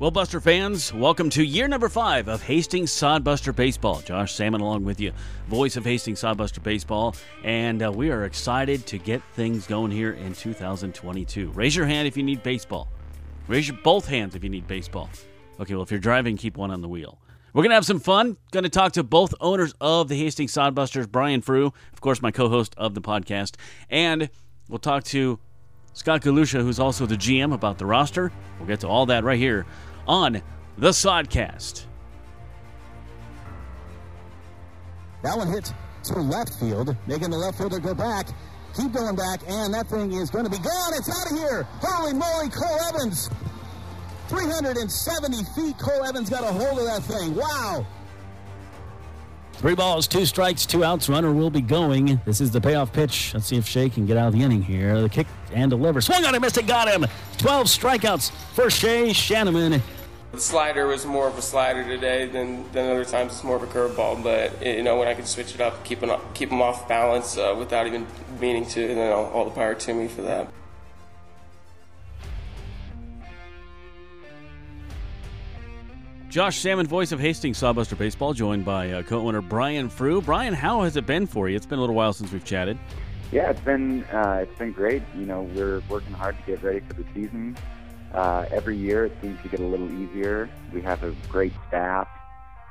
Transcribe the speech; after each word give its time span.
Well, 0.00 0.10
Buster 0.10 0.40
fans, 0.40 0.94
welcome 0.94 1.28
to 1.28 1.44
year 1.44 1.68
number 1.68 1.90
five 1.90 2.26
of 2.26 2.42
Hastings 2.42 2.90
Sodbuster 2.90 3.54
Baseball. 3.54 4.00
Josh 4.00 4.32
Salmon 4.32 4.62
along 4.62 4.82
with 4.84 4.98
you, 4.98 5.12
voice 5.46 5.76
of 5.76 5.84
Hastings 5.84 6.22
Sodbuster 6.22 6.62
Baseball, 6.62 7.14
and 7.44 7.82
uh, 7.82 7.92
we 7.92 8.10
are 8.10 8.24
excited 8.24 8.86
to 8.86 8.96
get 8.96 9.20
things 9.34 9.66
going 9.66 9.90
here 9.90 10.12
in 10.12 10.32
2022. 10.32 11.50
Raise 11.50 11.76
your 11.76 11.84
hand 11.84 12.08
if 12.08 12.16
you 12.16 12.22
need 12.22 12.42
baseball. 12.42 12.88
Raise 13.46 13.68
your 13.68 13.76
both 13.84 14.08
hands 14.08 14.34
if 14.34 14.42
you 14.42 14.48
need 14.48 14.66
baseball. 14.66 15.10
Okay, 15.60 15.74
well, 15.74 15.82
if 15.82 15.90
you're 15.90 16.00
driving, 16.00 16.38
keep 16.38 16.56
one 16.56 16.70
on 16.70 16.80
the 16.80 16.88
wheel. 16.88 17.18
We're 17.52 17.64
going 17.64 17.72
to 17.72 17.74
have 17.74 17.84
some 17.84 18.00
fun. 18.00 18.38
Going 18.52 18.64
to 18.64 18.70
talk 18.70 18.92
to 18.92 19.02
both 19.02 19.34
owners 19.38 19.74
of 19.82 20.08
the 20.08 20.16
Hastings 20.16 20.54
Sodbusters, 20.54 21.10
Brian 21.10 21.42
Frew, 21.42 21.74
of 21.92 22.00
course, 22.00 22.22
my 22.22 22.30
co 22.30 22.48
host 22.48 22.74
of 22.78 22.94
the 22.94 23.02
podcast, 23.02 23.56
and 23.90 24.30
we'll 24.66 24.78
talk 24.78 25.04
to 25.04 25.38
Scott 25.92 26.22
Galusha, 26.22 26.62
who's 26.62 26.80
also 26.80 27.04
the 27.04 27.16
GM, 27.16 27.52
about 27.52 27.76
the 27.76 27.84
roster. 27.84 28.32
We'll 28.58 28.68
get 28.68 28.80
to 28.80 28.88
all 28.88 29.04
that 29.06 29.24
right 29.24 29.38
here 29.38 29.66
on 30.10 30.42
the 30.76 30.88
Sodcast. 30.88 31.84
That 35.22 35.38
one 35.38 35.46
hits 35.46 35.72
to 36.04 36.14
left 36.18 36.54
field, 36.58 36.96
making 37.06 37.30
the 37.30 37.38
left 37.38 37.58
fielder 37.58 37.78
go 37.78 37.94
back. 37.94 38.26
Keep 38.76 38.92
going 38.92 39.14
back, 39.14 39.40
and 39.46 39.72
that 39.72 39.86
thing 39.86 40.12
is 40.12 40.28
going 40.30 40.44
to 40.44 40.50
be 40.50 40.58
gone. 40.58 40.92
It's 40.94 41.08
out 41.08 41.30
of 41.30 41.38
here. 41.38 41.62
Holy 41.80 42.12
moly, 42.12 42.48
Cole 42.48 42.80
Evans. 42.88 43.30
370 44.28 45.44
feet. 45.54 45.78
Cole 45.78 46.04
Evans 46.04 46.28
got 46.28 46.42
a 46.42 46.46
hold 46.46 46.78
of 46.80 46.86
that 46.86 47.02
thing. 47.02 47.36
Wow. 47.36 47.86
Three 49.54 49.74
balls, 49.74 50.08
two 50.08 50.24
strikes, 50.24 50.66
two 50.66 50.84
outs. 50.84 51.08
Runner 51.08 51.32
will 51.32 51.50
be 51.50 51.60
going. 51.60 52.20
This 52.24 52.40
is 52.40 52.50
the 52.50 52.60
payoff 52.60 52.92
pitch. 52.92 53.34
Let's 53.34 53.46
see 53.46 53.56
if 53.56 53.66
Shea 53.66 53.90
can 53.90 54.06
get 54.06 54.16
out 54.16 54.28
of 54.28 54.32
the 54.32 54.42
inning 54.42 54.62
here. 54.62 55.00
The 55.02 55.08
kick 55.08 55.26
and 55.52 55.70
deliver. 55.70 56.00
Swung 56.00 56.24
on 56.24 56.34
it, 56.34 56.40
missed 56.40 56.56
it, 56.56 56.66
got 56.66 56.88
him. 56.88 57.06
12 57.38 57.66
strikeouts 57.66 58.30
for 58.54 58.70
Shea 58.70 59.10
Shanneman. 59.10 59.82
The 60.32 60.38
slider 60.38 60.86
was 60.86 61.04
more 61.04 61.26
of 61.26 61.36
a 61.36 61.42
slider 61.42 61.82
today 61.82 62.26
than, 62.26 62.70
than 62.70 62.88
other 62.88 63.04
times. 63.04 63.32
It's 63.32 63.42
more 63.42 63.56
of 63.56 63.64
a 63.64 63.66
curveball, 63.66 64.22
but 64.22 64.64
you 64.64 64.82
know 64.82 64.96
when 64.96 65.08
I 65.08 65.14
can 65.14 65.26
switch 65.26 65.54
it 65.54 65.60
up, 65.60 65.84
keep 65.84 66.00
them, 66.00 66.20
keep 66.34 66.50
them 66.50 66.62
off 66.62 66.86
balance 66.88 67.36
uh, 67.36 67.54
without 67.58 67.88
even 67.88 68.06
meaning 68.40 68.64
to, 68.66 68.80
and 68.80 68.96
then 68.96 69.12
all, 69.12 69.26
all 69.26 69.44
the 69.44 69.50
power 69.50 69.74
to 69.74 69.94
me 69.94 70.06
for 70.06 70.22
that. 70.22 70.48
Josh 76.28 76.58
Salmon, 76.58 76.86
voice 76.86 77.10
of 77.10 77.18
Hastings 77.18 77.58
Sodbuster 77.58 77.98
Baseball, 77.98 78.32
joined 78.32 78.64
by 78.64 78.92
uh, 78.92 79.02
co-owner 79.02 79.40
Brian 79.40 79.88
Frew. 79.88 80.22
Brian, 80.22 80.54
how 80.54 80.82
has 80.82 80.96
it 80.96 81.04
been 81.04 81.26
for 81.26 81.48
you? 81.48 81.56
It's 81.56 81.66
been 81.66 81.78
a 81.78 81.80
little 81.80 81.96
while 81.96 82.12
since 82.12 82.30
we've 82.30 82.44
chatted. 82.44 82.78
Yeah, 83.32 83.50
it's 83.50 83.60
been 83.62 84.04
uh, 84.04 84.38
it's 84.42 84.56
been 84.56 84.70
great. 84.70 85.02
You 85.16 85.26
know, 85.26 85.42
we're 85.42 85.82
working 85.88 86.12
hard 86.12 86.36
to 86.36 86.42
get 86.44 86.62
ready 86.62 86.78
for 86.86 86.94
the 86.94 87.04
season. 87.14 87.56
Uh, 88.12 88.46
every 88.50 88.76
year, 88.76 89.06
it 89.06 89.12
seems 89.22 89.40
to 89.42 89.48
get 89.48 89.60
a 89.60 89.66
little 89.66 89.90
easier. 89.92 90.50
We 90.72 90.82
have 90.82 91.02
a 91.04 91.12
great 91.28 91.52
staff 91.68 92.08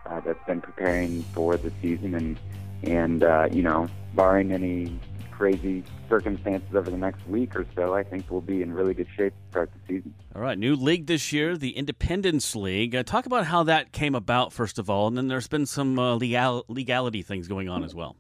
uh, 0.06 0.20
that's 0.22 0.44
been 0.46 0.62
preparing 0.62 1.24
for 1.34 1.56
the 1.58 1.72
season, 1.82 2.16
and 2.16 2.40
and 2.84 3.24
uh, 3.24 3.48
you 3.52 3.62
know, 3.62 3.88
barring 4.16 4.52
any 4.52 5.00
crazy 5.32 5.84
circumstances 6.10 6.76
over 6.76 6.92
the 6.92 6.98
next 6.98 7.26
week 7.26 7.56
or 7.56 7.66
so, 7.74 7.94
I 7.94 8.04
think 8.04 8.26
we'll 8.30 8.42
be 8.42 8.62
in 8.62 8.74
really 8.74 8.94
good 8.94 9.08
shape 9.16 9.34
to 9.34 9.52
start 9.52 9.72
the 9.74 9.96
season. 9.96 10.14
All 10.36 10.42
right, 10.42 10.58
new 10.58 10.76
league 10.76 11.06
this 11.06 11.32
year, 11.32 11.58
the 11.58 11.72
Independence 11.78 12.58
League. 12.58 12.94
Uh, 12.94 13.04
talk 13.04 13.26
about 13.26 13.46
how 13.46 13.64
that 13.64 13.94
came 13.94 14.16
about, 14.16 14.52
first 14.52 14.78
of 14.78 14.90
all, 14.90 15.08
and 15.08 15.18
then 15.18 15.30
there's 15.30 15.48
been 15.48 15.66
some 15.66 15.98
uh, 15.98 16.16
legal- 16.16 16.66
legality 16.68 17.22
things 17.22 17.48
going 17.48 17.70
on 17.70 17.86
as 17.86 17.96
well. 17.96 18.18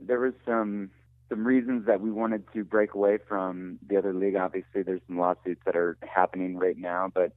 There 0.00 0.20
was 0.20 0.34
some 0.46 0.90
some 1.28 1.46
reasons 1.46 1.86
that 1.86 2.00
we 2.00 2.10
wanted 2.10 2.44
to 2.52 2.64
break 2.64 2.94
away 2.94 3.18
from 3.28 3.78
the 3.86 3.96
other 3.96 4.12
league. 4.12 4.36
Obviously, 4.36 4.82
there's 4.82 5.00
some 5.06 5.18
lawsuits 5.18 5.60
that 5.64 5.76
are 5.76 5.96
happening 6.02 6.56
right 6.56 6.76
now, 6.76 7.10
but 7.12 7.32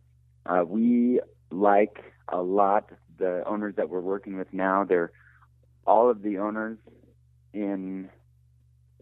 uh, 0.45 0.63
we 0.65 1.19
like 1.51 2.03
a 2.29 2.41
lot 2.41 2.91
the 3.17 3.43
owners 3.47 3.75
that 3.77 3.89
we're 3.89 3.99
working 3.99 4.37
with 4.37 4.51
now. 4.53 4.83
They're 4.83 5.11
all 5.85 6.09
of 6.09 6.21
the 6.21 6.37
owners 6.37 6.77
in 7.53 8.09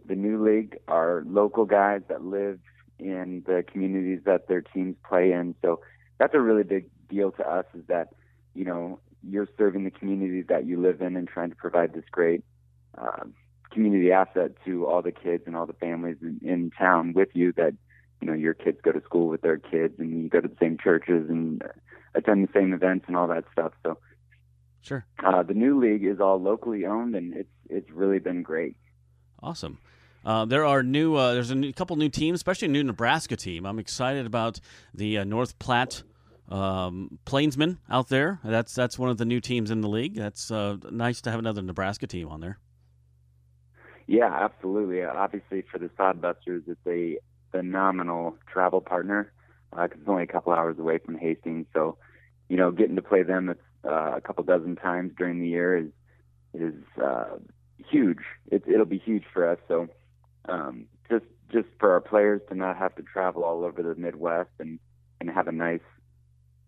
the 0.05 0.15
new 0.15 0.43
league 0.43 0.77
are 0.87 1.23
local 1.25 1.65
guys 1.65 2.01
that 2.09 2.23
live 2.23 2.59
in 2.99 3.43
the 3.45 3.63
communities 3.69 4.21
that 4.25 4.47
their 4.47 4.61
teams 4.61 4.95
play 5.07 5.31
in. 5.31 5.55
So 5.61 5.81
that's 6.19 6.33
a 6.33 6.39
really 6.39 6.63
big 6.63 6.89
deal 7.09 7.31
to 7.31 7.47
us 7.47 7.65
is 7.73 7.83
that, 7.87 8.09
you 8.53 8.63
know, 8.63 8.99
you're 9.27 9.47
serving 9.57 9.83
the 9.83 9.91
community 9.91 10.43
that 10.43 10.65
you 10.65 10.79
live 10.79 11.01
in 11.01 11.15
and 11.15 11.27
trying 11.27 11.49
to 11.49 11.55
provide 11.55 11.93
this 11.93 12.05
great 12.11 12.43
uh, 12.97 13.23
community 13.75 14.11
asset 14.11 14.51
to 14.65 14.87
all 14.87 15.01
the 15.03 15.11
kids 15.11 15.43
and 15.45 15.55
all 15.55 15.67
the 15.67 15.73
families 15.73 16.17
in, 16.21 16.39
in 16.43 16.71
town 16.71 17.13
with 17.13 17.29
you 17.33 17.51
that, 17.57 17.73
you 18.21 18.27
know, 18.27 18.33
your 18.33 18.53
kids 18.55 18.79
go 18.81 18.91
to 18.91 19.01
school 19.03 19.27
with 19.27 19.41
their 19.41 19.57
kids 19.57 19.93
and 19.99 20.23
you 20.23 20.29
go 20.29 20.41
to 20.41 20.47
the 20.47 20.55
same 20.59 20.77
churches 20.83 21.29
and 21.29 21.61
attend 22.15 22.47
the 22.47 22.51
same 22.53 22.73
events 22.73 23.05
and 23.07 23.15
all 23.15 23.27
that 23.27 23.43
stuff. 23.51 23.73
So, 23.83 23.97
Sure. 24.81 25.05
uh, 25.23 25.43
the 25.43 25.53
new 25.53 25.79
league 25.79 26.05
is 26.05 26.19
all 26.19 26.41
locally 26.41 26.85
owned 26.85 27.15
and 27.15 27.35
it's, 27.35 27.49
it's 27.69 27.91
really 27.91 28.19
been 28.19 28.41
great. 28.41 28.77
Awesome. 29.43 29.77
Uh, 30.25 30.45
there 30.45 30.65
are 30.65 30.81
new. 30.81 31.15
Uh, 31.15 31.33
there's 31.33 31.51
a 31.51 31.55
new, 31.55 31.71
couple 31.71 31.95
new 31.97 32.09
teams, 32.09 32.37
especially 32.37 32.67
a 32.67 32.71
new 32.71 32.83
Nebraska 32.83 33.35
team. 33.35 33.65
I'm 33.65 33.77
excited 33.77 34.25
about 34.25 34.59
the 34.93 35.19
uh, 35.19 35.23
North 35.23 35.59
Platte 35.59 36.01
um, 36.49 37.19
Plainsmen 37.25 37.77
out 37.89 38.09
there. 38.09 38.39
That's 38.43 38.73
that's 38.73 38.97
one 38.97 39.09
of 39.09 39.17
the 39.17 39.25
new 39.25 39.39
teams 39.39 39.69
in 39.69 39.81
the 39.81 39.87
league. 39.87 40.15
That's 40.15 40.49
uh, 40.49 40.77
nice 40.89 41.21
to 41.21 41.29
have 41.29 41.39
another 41.39 41.61
Nebraska 41.61 42.07
team 42.07 42.29
on 42.29 42.39
there. 42.41 42.57
Yeah, 44.07 44.31
absolutely. 44.33 45.03
Uh, 45.03 45.11
Obviously, 45.13 45.63
for 45.71 45.79
the 45.79 45.89
Sodbusters, 45.97 46.63
it's 46.67 46.79
a 46.87 47.17
phenomenal 47.51 48.37
travel 48.51 48.81
partner 48.81 49.31
because 49.71 49.97
it's 49.99 50.07
only 50.09 50.23
a 50.23 50.27
couple 50.27 50.53
hours 50.53 50.77
away 50.79 50.99
from 50.99 51.17
Hastings. 51.17 51.65
So, 51.73 51.97
you 52.47 52.57
know, 52.57 52.71
getting 52.71 52.95
to 52.95 53.01
play 53.01 53.23
them 53.23 53.55
uh, 53.83 54.13
a 54.15 54.21
couple 54.21 54.43
dozen 54.43 54.75
times 54.75 55.11
during 55.17 55.39
the 55.39 55.47
year 55.47 55.77
is 55.77 55.87
is 56.53 56.75
uh, 57.03 57.37
huge. 57.89 58.19
It, 58.51 58.63
it'll 58.67 58.85
be 58.85 58.99
huge 58.99 59.23
for 59.33 59.49
us. 59.49 59.59
So, 59.67 59.87
um, 60.47 60.85
just 61.09 61.25
just 61.51 61.67
for 61.79 61.91
our 61.93 62.01
players 62.01 62.41
to 62.49 62.55
not 62.55 62.77
have 62.77 62.95
to 62.95 63.03
travel 63.03 63.43
all 63.43 63.63
over 63.65 63.81
the 63.81 63.95
Midwest 63.95 64.51
and 64.59 64.79
and 65.19 65.29
have 65.29 65.47
a 65.47 65.51
nice, 65.51 65.81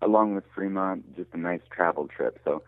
along 0.02 0.36
with 0.36 0.44
Fremont, 0.56 1.16
just 1.16 1.30
a 1.34 1.38
nice 1.38 1.62
travel 1.72 2.08
trip. 2.08 2.40
So, 2.44 2.64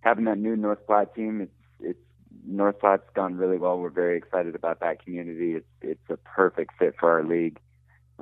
having 0.00 0.24
that 0.24 0.38
new 0.38 0.56
North 0.56 0.86
Platte 0.86 1.14
team, 1.14 1.40
it's 1.42 1.52
it's 1.80 2.03
North 2.46 2.78
Platte's 2.78 3.08
gone 3.14 3.36
really 3.36 3.58
well. 3.58 3.78
We're 3.78 3.90
very 3.90 4.16
excited 4.16 4.54
about 4.54 4.80
that 4.80 5.04
community. 5.04 5.54
It's 5.54 5.66
it's 5.80 6.10
a 6.10 6.16
perfect 6.16 6.72
fit 6.78 6.94
for 6.98 7.10
our 7.10 7.24
league. 7.24 7.58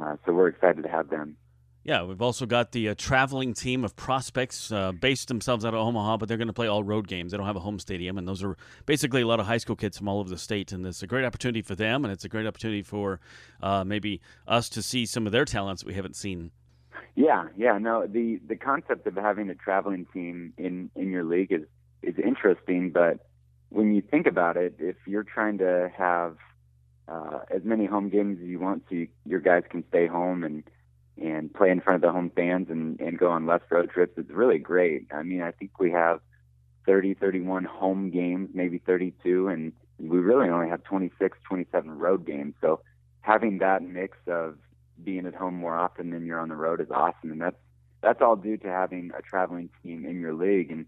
Uh, 0.00 0.16
so 0.24 0.32
we're 0.32 0.48
excited 0.48 0.82
to 0.82 0.88
have 0.88 1.10
them. 1.10 1.36
Yeah, 1.84 2.04
we've 2.04 2.22
also 2.22 2.46
got 2.46 2.70
the 2.70 2.90
uh, 2.90 2.94
traveling 2.96 3.54
team 3.54 3.84
of 3.84 3.96
prospects 3.96 4.70
uh, 4.70 4.92
based 4.92 5.26
themselves 5.26 5.64
out 5.64 5.74
of 5.74 5.80
Omaha, 5.80 6.18
but 6.18 6.28
they're 6.28 6.38
going 6.38 6.46
to 6.46 6.52
play 6.52 6.68
all 6.68 6.84
road 6.84 7.08
games. 7.08 7.32
They 7.32 7.38
don't 7.38 7.46
have 7.46 7.56
a 7.56 7.60
home 7.60 7.80
stadium, 7.80 8.18
and 8.18 8.28
those 8.28 8.44
are 8.44 8.56
basically 8.86 9.22
a 9.22 9.26
lot 9.26 9.40
of 9.40 9.46
high 9.46 9.58
school 9.58 9.74
kids 9.74 9.98
from 9.98 10.06
all 10.06 10.20
over 10.20 10.30
the 10.30 10.38
state. 10.38 10.70
And 10.70 10.86
it's 10.86 11.02
a 11.02 11.08
great 11.08 11.24
opportunity 11.24 11.60
for 11.60 11.74
them, 11.74 12.04
and 12.04 12.12
it's 12.12 12.24
a 12.24 12.28
great 12.28 12.46
opportunity 12.46 12.82
for 12.82 13.18
uh, 13.62 13.82
maybe 13.82 14.20
us 14.46 14.68
to 14.70 14.82
see 14.82 15.06
some 15.06 15.26
of 15.26 15.32
their 15.32 15.44
talents 15.44 15.82
that 15.82 15.88
we 15.88 15.94
haven't 15.94 16.14
seen. 16.14 16.52
Yeah, 17.16 17.48
yeah. 17.56 17.78
No, 17.78 18.06
the 18.06 18.40
the 18.46 18.56
concept 18.56 19.06
of 19.06 19.16
having 19.16 19.50
a 19.50 19.54
traveling 19.54 20.06
team 20.12 20.52
in 20.56 20.88
in 20.94 21.10
your 21.10 21.24
league 21.24 21.50
is 21.50 21.62
is 22.02 22.14
interesting, 22.18 22.90
but 22.90 23.26
when 23.72 23.94
you 23.94 24.02
think 24.02 24.26
about 24.26 24.56
it, 24.56 24.76
if 24.78 24.96
you're 25.06 25.24
trying 25.24 25.58
to 25.58 25.90
have 25.96 26.36
uh, 27.08 27.40
as 27.50 27.62
many 27.64 27.86
home 27.86 28.08
games 28.10 28.38
as 28.40 28.46
you 28.46 28.58
want, 28.58 28.84
so 28.88 28.94
you, 28.94 29.08
your 29.26 29.40
guys 29.40 29.64
can 29.70 29.84
stay 29.88 30.06
home 30.06 30.44
and 30.44 30.64
and 31.18 31.52
play 31.52 31.70
in 31.70 31.80
front 31.80 31.96
of 31.96 32.00
the 32.00 32.10
home 32.10 32.30
fans 32.34 32.68
and, 32.70 32.98
and 32.98 33.18
go 33.18 33.30
on 33.30 33.44
less 33.46 33.60
road 33.70 33.90
trips. 33.90 34.14
It's 34.16 34.30
really 34.30 34.58
great. 34.58 35.06
I 35.12 35.22
mean, 35.22 35.42
I 35.42 35.52
think 35.52 35.78
we 35.78 35.90
have 35.90 36.20
30, 36.86 37.14
31 37.14 37.64
home 37.64 38.10
games, 38.10 38.48
maybe 38.54 38.78
32, 38.78 39.48
and 39.48 39.72
we 39.98 40.18
really 40.18 40.48
only 40.48 40.70
have 40.70 40.82
26, 40.84 41.38
27 41.46 41.98
road 41.98 42.26
games. 42.26 42.54
So 42.62 42.80
having 43.20 43.58
that 43.58 43.82
mix 43.82 44.16
of 44.26 44.56
being 45.04 45.26
at 45.26 45.34
home 45.34 45.54
more 45.54 45.76
often 45.76 46.10
than 46.10 46.24
you're 46.24 46.40
on 46.40 46.48
the 46.48 46.56
road 46.56 46.80
is 46.80 46.90
awesome. 46.90 47.30
And 47.30 47.42
that's, 47.42 47.60
that's 48.00 48.22
all 48.22 48.34
due 48.36 48.56
to 48.56 48.68
having 48.68 49.10
a 49.16 49.20
traveling 49.20 49.68
team 49.82 50.06
in 50.06 50.18
your 50.18 50.32
league. 50.32 50.70
And, 50.70 50.86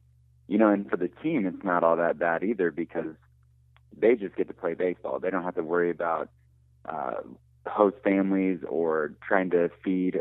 you 0.48 0.58
know, 0.58 0.68
and 0.68 0.88
for 0.88 0.96
the 0.96 1.08
team, 1.08 1.46
it's 1.46 1.64
not 1.64 1.82
all 1.82 1.96
that 1.96 2.18
bad 2.18 2.42
either 2.44 2.70
because 2.70 3.14
they 3.96 4.14
just 4.14 4.36
get 4.36 4.48
to 4.48 4.54
play 4.54 4.74
baseball. 4.74 5.18
They 5.18 5.30
don't 5.30 5.44
have 5.44 5.54
to 5.54 5.62
worry 5.62 5.90
about, 5.90 6.28
uh, 6.84 7.14
host 7.66 7.96
families 8.04 8.58
or 8.68 9.12
trying 9.26 9.50
to 9.50 9.70
feed 9.82 10.20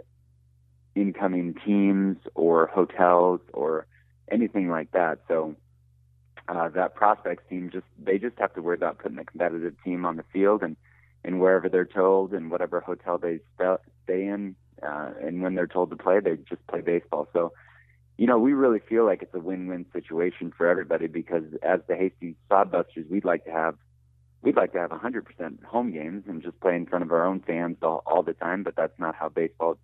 incoming 0.95 1.55
teams 1.65 2.17
or 2.35 2.67
hotels 2.67 3.41
or 3.53 3.85
anything 4.31 4.69
like 4.69 4.91
that. 4.91 5.19
So 5.27 5.55
uh, 6.47 6.69
that 6.69 6.95
prospects 6.95 7.43
team 7.49 7.69
just 7.71 7.85
they 8.01 8.17
just 8.17 8.37
have 8.37 8.53
to 8.53 8.61
worry 8.61 8.75
about 8.75 8.99
putting 8.99 9.17
a 9.17 9.25
competitive 9.25 9.75
team 9.83 10.05
on 10.05 10.17
the 10.17 10.23
field 10.33 10.61
and 10.63 10.75
and 11.23 11.39
wherever 11.39 11.69
they're 11.69 11.85
told 11.85 12.33
and 12.33 12.51
whatever 12.51 12.81
hotel 12.81 13.17
they 13.17 13.39
st- 13.57 13.79
stay 14.03 14.25
in 14.25 14.55
uh, 14.81 15.11
and 15.21 15.41
when 15.41 15.55
they're 15.55 15.67
told 15.67 15.89
to 15.89 15.95
play 15.95 16.19
they 16.19 16.35
just 16.49 16.65
play 16.67 16.81
baseball. 16.81 17.27
So 17.33 17.53
you 18.17 18.27
know 18.27 18.37
we 18.37 18.53
really 18.53 18.79
feel 18.79 19.05
like 19.05 19.21
it's 19.21 19.33
a 19.33 19.39
win-win 19.39 19.85
situation 19.93 20.53
for 20.55 20.67
everybody 20.67 21.07
because 21.07 21.43
as 21.61 21.79
the 21.87 21.95
Hastings 21.95 22.35
Sodbusters 22.49 23.09
we'd 23.09 23.25
like 23.25 23.45
to 23.45 23.51
have 23.51 23.75
we'd 24.43 24.57
like 24.57 24.73
to 24.73 24.79
have 24.79 24.91
100% 24.91 25.63
home 25.63 25.91
games 25.91 26.25
and 26.27 26.43
just 26.43 26.59
play 26.59 26.75
in 26.75 26.85
front 26.85 27.03
of 27.03 27.11
our 27.11 27.25
own 27.25 27.39
fans 27.39 27.77
all, 27.81 28.03
all 28.05 28.21
the 28.21 28.33
time, 28.33 28.61
but 28.61 28.75
that's 28.75 28.97
not 28.99 29.15
how 29.15 29.29
baseball 29.29 29.77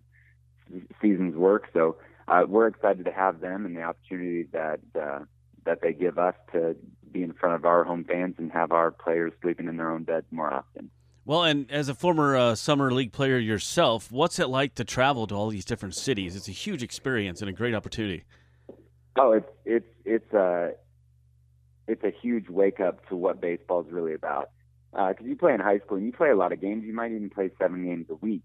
seasons 1.00 1.34
work. 1.34 1.68
So 1.72 1.96
uh, 2.28 2.42
we're 2.46 2.68
excited 2.68 3.06
to 3.06 3.12
have 3.12 3.40
them 3.40 3.64
and 3.64 3.74
the 3.74 3.82
opportunity 3.82 4.44
that 4.52 4.80
uh, 4.94 5.20
that 5.64 5.80
they 5.82 5.92
give 5.92 6.18
us 6.18 6.34
to 6.52 6.76
be 7.10 7.22
in 7.22 7.32
front 7.32 7.54
of 7.54 7.64
our 7.64 7.84
home 7.84 8.04
fans 8.04 8.36
and 8.38 8.52
have 8.52 8.72
our 8.72 8.90
players 8.90 9.32
sleeping 9.42 9.68
in 9.68 9.76
their 9.76 9.90
own 9.90 10.04
beds 10.04 10.26
more 10.30 10.52
often. 10.52 10.90
Well, 11.24 11.44
and 11.44 11.70
as 11.70 11.88
a 11.88 11.94
former 11.94 12.36
uh, 12.36 12.54
summer 12.54 12.92
league 12.92 13.12
player 13.12 13.38
yourself, 13.38 14.10
what's 14.10 14.38
it 14.38 14.48
like 14.48 14.74
to 14.76 14.84
travel 14.84 15.26
to 15.26 15.34
all 15.34 15.48
these 15.48 15.64
different 15.64 15.94
cities? 15.94 16.34
It's 16.34 16.48
a 16.48 16.52
huge 16.52 16.82
experience 16.82 17.40
and 17.40 17.48
a 17.48 17.52
great 17.52 17.74
opportunity. 17.74 18.24
Oh, 19.16 19.32
it's 19.32 19.50
it's 19.64 19.86
it's 20.04 20.32
a 20.32 20.72
it's 21.86 22.02
a 22.04 22.10
huge 22.22 22.48
wake 22.48 22.80
up 22.80 23.06
to 23.08 23.16
what 23.16 23.40
baseball 23.40 23.82
is 23.82 23.92
really 23.92 24.14
about. 24.14 24.50
Because 24.92 25.16
uh, 25.20 25.24
you 25.24 25.36
play 25.36 25.54
in 25.54 25.60
high 25.60 25.78
school 25.78 25.98
and 25.98 26.06
you 26.06 26.12
play 26.12 26.30
a 26.30 26.36
lot 26.36 26.52
of 26.52 26.60
games, 26.60 26.84
you 26.84 26.92
might 26.92 27.12
even 27.12 27.30
play 27.30 27.50
seven 27.60 27.84
games 27.84 28.06
a 28.10 28.14
week, 28.14 28.44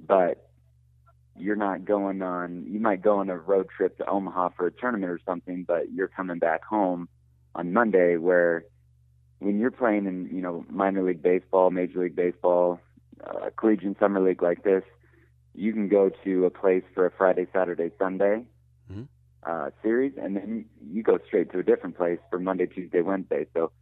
but 0.00 0.48
you're 1.36 1.56
not 1.56 1.84
going 1.84 2.22
on. 2.22 2.64
You 2.66 2.80
might 2.80 3.02
go 3.02 3.18
on 3.18 3.28
a 3.28 3.36
road 3.36 3.68
trip 3.76 3.98
to 3.98 4.06
Omaha 4.08 4.50
for 4.56 4.66
a 4.66 4.72
tournament 4.72 5.10
or 5.10 5.20
something, 5.26 5.64
but 5.64 5.92
you're 5.92 6.08
coming 6.08 6.38
back 6.38 6.64
home 6.64 7.08
on 7.54 7.72
Monday. 7.72 8.16
Where 8.16 8.64
when 9.42 9.58
you're 9.58 9.70
playing 9.70 10.06
in 10.06 10.28
you 10.32 10.40
know 10.40 10.64
minor 10.70 11.02
league 11.02 11.22
baseball, 11.22 11.70
major 11.70 12.00
league 12.00 12.16
baseball, 12.16 12.80
uh, 13.24 13.50
collegiate 13.56 13.98
summer 13.98 14.20
league 14.20 14.42
like 14.42 14.62
this, 14.62 14.84
you 15.54 15.72
can 15.72 15.88
go 15.88 16.10
to 16.24 16.44
a 16.46 16.50
place 16.50 16.84
for 16.94 17.06
a 17.06 17.10
Friday, 17.10 17.46
Saturday, 17.52 17.90
Sunday 17.98 18.44
mm-hmm. 18.90 19.02
uh, 19.44 19.70
series, 19.82 20.12
and 20.20 20.36
then 20.36 20.66
you 20.90 21.02
go 21.02 21.18
straight 21.26 21.50
to 21.52 21.58
a 21.58 21.62
different 21.62 21.96
place 21.96 22.18
for 22.30 22.38
Monday, 22.38 22.66
Tuesday, 22.66 23.02
Wednesday. 23.02 23.46
So 23.54 23.72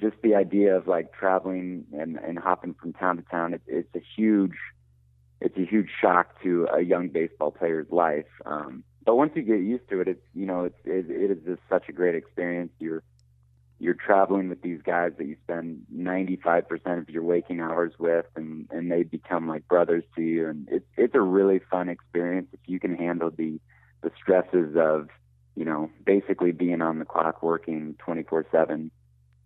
just 0.00 0.16
the 0.22 0.34
idea 0.34 0.76
of 0.76 0.88
like 0.88 1.12
traveling 1.12 1.84
and 1.92 2.16
and 2.16 2.38
hopping 2.38 2.74
from 2.74 2.92
town 2.94 3.16
to 3.16 3.22
town, 3.22 3.54
it, 3.54 3.62
it's 3.66 3.94
a 3.94 4.02
huge 4.16 4.56
it's 5.40 5.56
a 5.58 5.64
huge 5.64 5.90
shock 6.00 6.42
to 6.42 6.66
a 6.72 6.80
young 6.80 7.08
baseball 7.08 7.50
player's 7.50 7.90
life. 7.90 8.26
Um, 8.46 8.84
but 9.04 9.16
once 9.16 9.32
you 9.34 9.42
get 9.42 9.60
used 9.60 9.88
to 9.90 10.00
it, 10.00 10.08
it's 10.08 10.26
you 10.34 10.46
know 10.46 10.64
it's 10.64 10.80
it, 10.84 11.10
it 11.10 11.30
is 11.30 11.44
just 11.44 11.60
such 11.68 11.88
a 11.88 11.92
great 11.92 12.14
experience. 12.14 12.72
You're 12.78 13.02
you're 13.78 13.94
traveling 13.94 14.48
with 14.48 14.62
these 14.62 14.80
guys 14.82 15.12
that 15.18 15.26
you 15.26 15.36
spend 15.44 15.84
95% 15.94 16.98
of 16.98 17.10
your 17.10 17.22
waking 17.22 17.60
hours 17.60 17.92
with, 17.98 18.26
and 18.36 18.68
and 18.70 18.90
they 18.90 19.02
become 19.02 19.48
like 19.48 19.66
brothers 19.68 20.04
to 20.16 20.22
you, 20.22 20.48
and 20.48 20.68
it's 20.70 20.86
it's 20.96 21.14
a 21.14 21.20
really 21.20 21.60
fun 21.70 21.88
experience 21.88 22.48
if 22.52 22.60
you 22.66 22.78
can 22.78 22.96
handle 22.96 23.30
the 23.30 23.60
the 24.02 24.10
stresses 24.20 24.76
of 24.76 25.08
you 25.56 25.64
know 25.64 25.90
basically 26.04 26.52
being 26.52 26.82
on 26.82 26.98
the 26.98 27.04
clock 27.04 27.42
working 27.42 27.96
24/7 28.06 28.90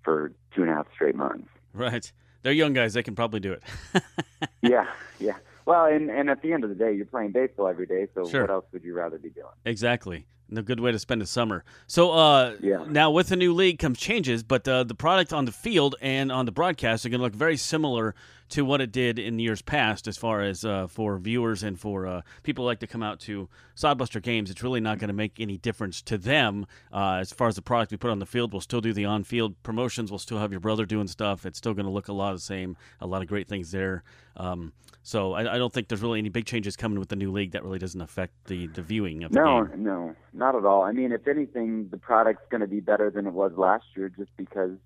for 0.05 0.33
two 0.55 0.63
and 0.63 0.71
a 0.71 0.75
half 0.75 0.87
straight 0.93 1.15
months. 1.15 1.49
Right. 1.73 2.11
They're 2.43 2.53
young 2.53 2.73
guys. 2.73 2.95
They 2.95 3.03
can 3.03 3.15
probably 3.15 3.41
do 3.41 3.53
it. 3.53 3.63
yeah, 4.63 4.87
yeah. 5.19 5.37
Well, 5.67 5.87
and 5.87 6.11
and 6.11 6.31
at 6.31 6.43
the 6.43 6.53
end 6.53 6.65
of 6.65 6.71
the 6.71 6.77
day, 6.77 6.95
you're 6.95 7.07
playing 7.07 7.33
baseball 7.33 7.69
every 7.69 7.87
day. 7.87 8.07
So 8.15 8.27
sure. 8.29 8.43
what 8.43 8.51
else 8.51 8.65
would 8.73 8.85
you 8.85 8.95
rather 8.95 9.19
be 9.19 9.31
doing? 9.31 9.47
Exactly. 9.65 10.27
A 10.57 10.63
good 10.63 10.81
way 10.81 10.93
to 10.93 10.99
spend 10.99 11.21
a 11.21 11.27
summer. 11.27 11.63
So, 11.87 12.13
uh, 12.13 12.57
yeah. 12.61 12.85
now 12.89 13.11
with 13.11 13.29
the 13.29 13.37
new 13.37 13.53
league 13.53 13.79
comes 13.79 13.99
changes, 13.99 14.43
but 14.43 14.67
uh, 14.67 14.85
the 14.85 14.95
product 14.95 15.33
on 15.33 15.45
the 15.45 15.53
field 15.53 15.97
and 16.01 16.33
on 16.33 16.47
the 16.47 16.53
broadcast 16.53 17.05
are 17.05 17.11
going 17.11 17.19
to 17.19 17.25
look 17.25 17.35
very 17.35 17.59
similar 17.59 18.15
to 18.51 18.65
what 18.65 18.81
it 18.81 18.91
did 18.91 19.19
in 19.19 19.39
years 19.39 19.61
past, 19.61 20.09
as 20.09 20.17
far 20.17 20.41
as 20.41 20.65
uh, 20.65 20.87
for 20.87 21.19
viewers 21.19 21.63
and 21.63 21.79
for 21.79 22.07
uh, 22.07 22.23
people 22.43 22.65
who 22.65 22.67
like 22.67 22.81
to 22.81 22.87
come 22.87 23.03
out 23.03 23.21
to 23.21 23.49
Sodbuster 23.77 24.23
games. 24.23 24.51
It's 24.51 24.63
really 24.63 24.81
not 24.81 24.99
going 24.99 25.09
to 25.09 25.15
make 25.15 25.39
any 25.39 25.59
difference 25.59 26.01
to 26.03 26.17
them 26.17 26.67
uh, 26.93 27.19
as 27.21 27.33
far 27.33 27.49
as 27.49 27.57
the 27.57 27.63
product 27.63 27.93
we 27.93 27.99
put 27.99 28.11
on 28.11 28.19
the 28.19 28.27
field. 28.27 28.53
We'll 28.53 28.61
still 28.61 28.81
do 28.81 28.93
the 28.93 29.05
on-field 29.05 29.63
promotions. 29.63 30.11
We'll 30.11 30.19
still 30.19 30.39
have 30.39 30.51
your 30.51 30.61
brother 30.61 30.87
doing 30.87 31.09
stuff. 31.09 31.45
It's 31.45 31.59
still 31.59 31.75
going 31.75 31.87
to 31.87 31.93
look 31.93 32.09
a 32.09 32.13
lot 32.13 32.33
of 32.33 32.39
the 32.39 32.45
same. 32.45 32.77
A 33.01 33.07
lot 33.07 33.23
of 33.23 33.29
great 33.29 33.49
things 33.49 33.71
there. 33.71 34.03
Um, 34.37 34.73
so 35.03 35.33
I, 35.33 35.55
I, 35.55 35.59
don't 35.59 35.73
think 35.73 35.89
there's 35.89 36.03
really 36.03 36.19
any 36.19 36.29
big 36.29 36.45
changes 36.45 36.77
coming 36.77 36.99
with 36.99 37.09
the 37.09 37.17
new 37.17 37.33
league 37.33 37.53
that 37.53 37.65
really 37.65 37.79
doesn't 37.79 38.01
affect 38.01 38.45
the, 38.45 38.67
the 38.69 38.83
viewing 38.83 39.25
of 39.25 39.33
the 39.33 39.41
no, 39.41 39.65
game. 39.65 39.83
No, 39.83 40.15
no, 40.33 40.38
not 40.39 40.55
at 40.55 40.65
all. 40.65 40.83
I 40.83 40.93
mean, 40.93 41.13
if 41.13 41.27
anything, 41.27 41.89
the 41.91 41.99
product's 41.99 42.47
going 42.51 42.61
to 42.61 42.67
be 42.67 42.81
better 42.81 43.11
than 43.11 43.27
it 43.27 43.33
was 43.33 43.53
last 43.57 43.85
year, 43.97 44.09
just 44.09 44.31
because, 44.37 44.79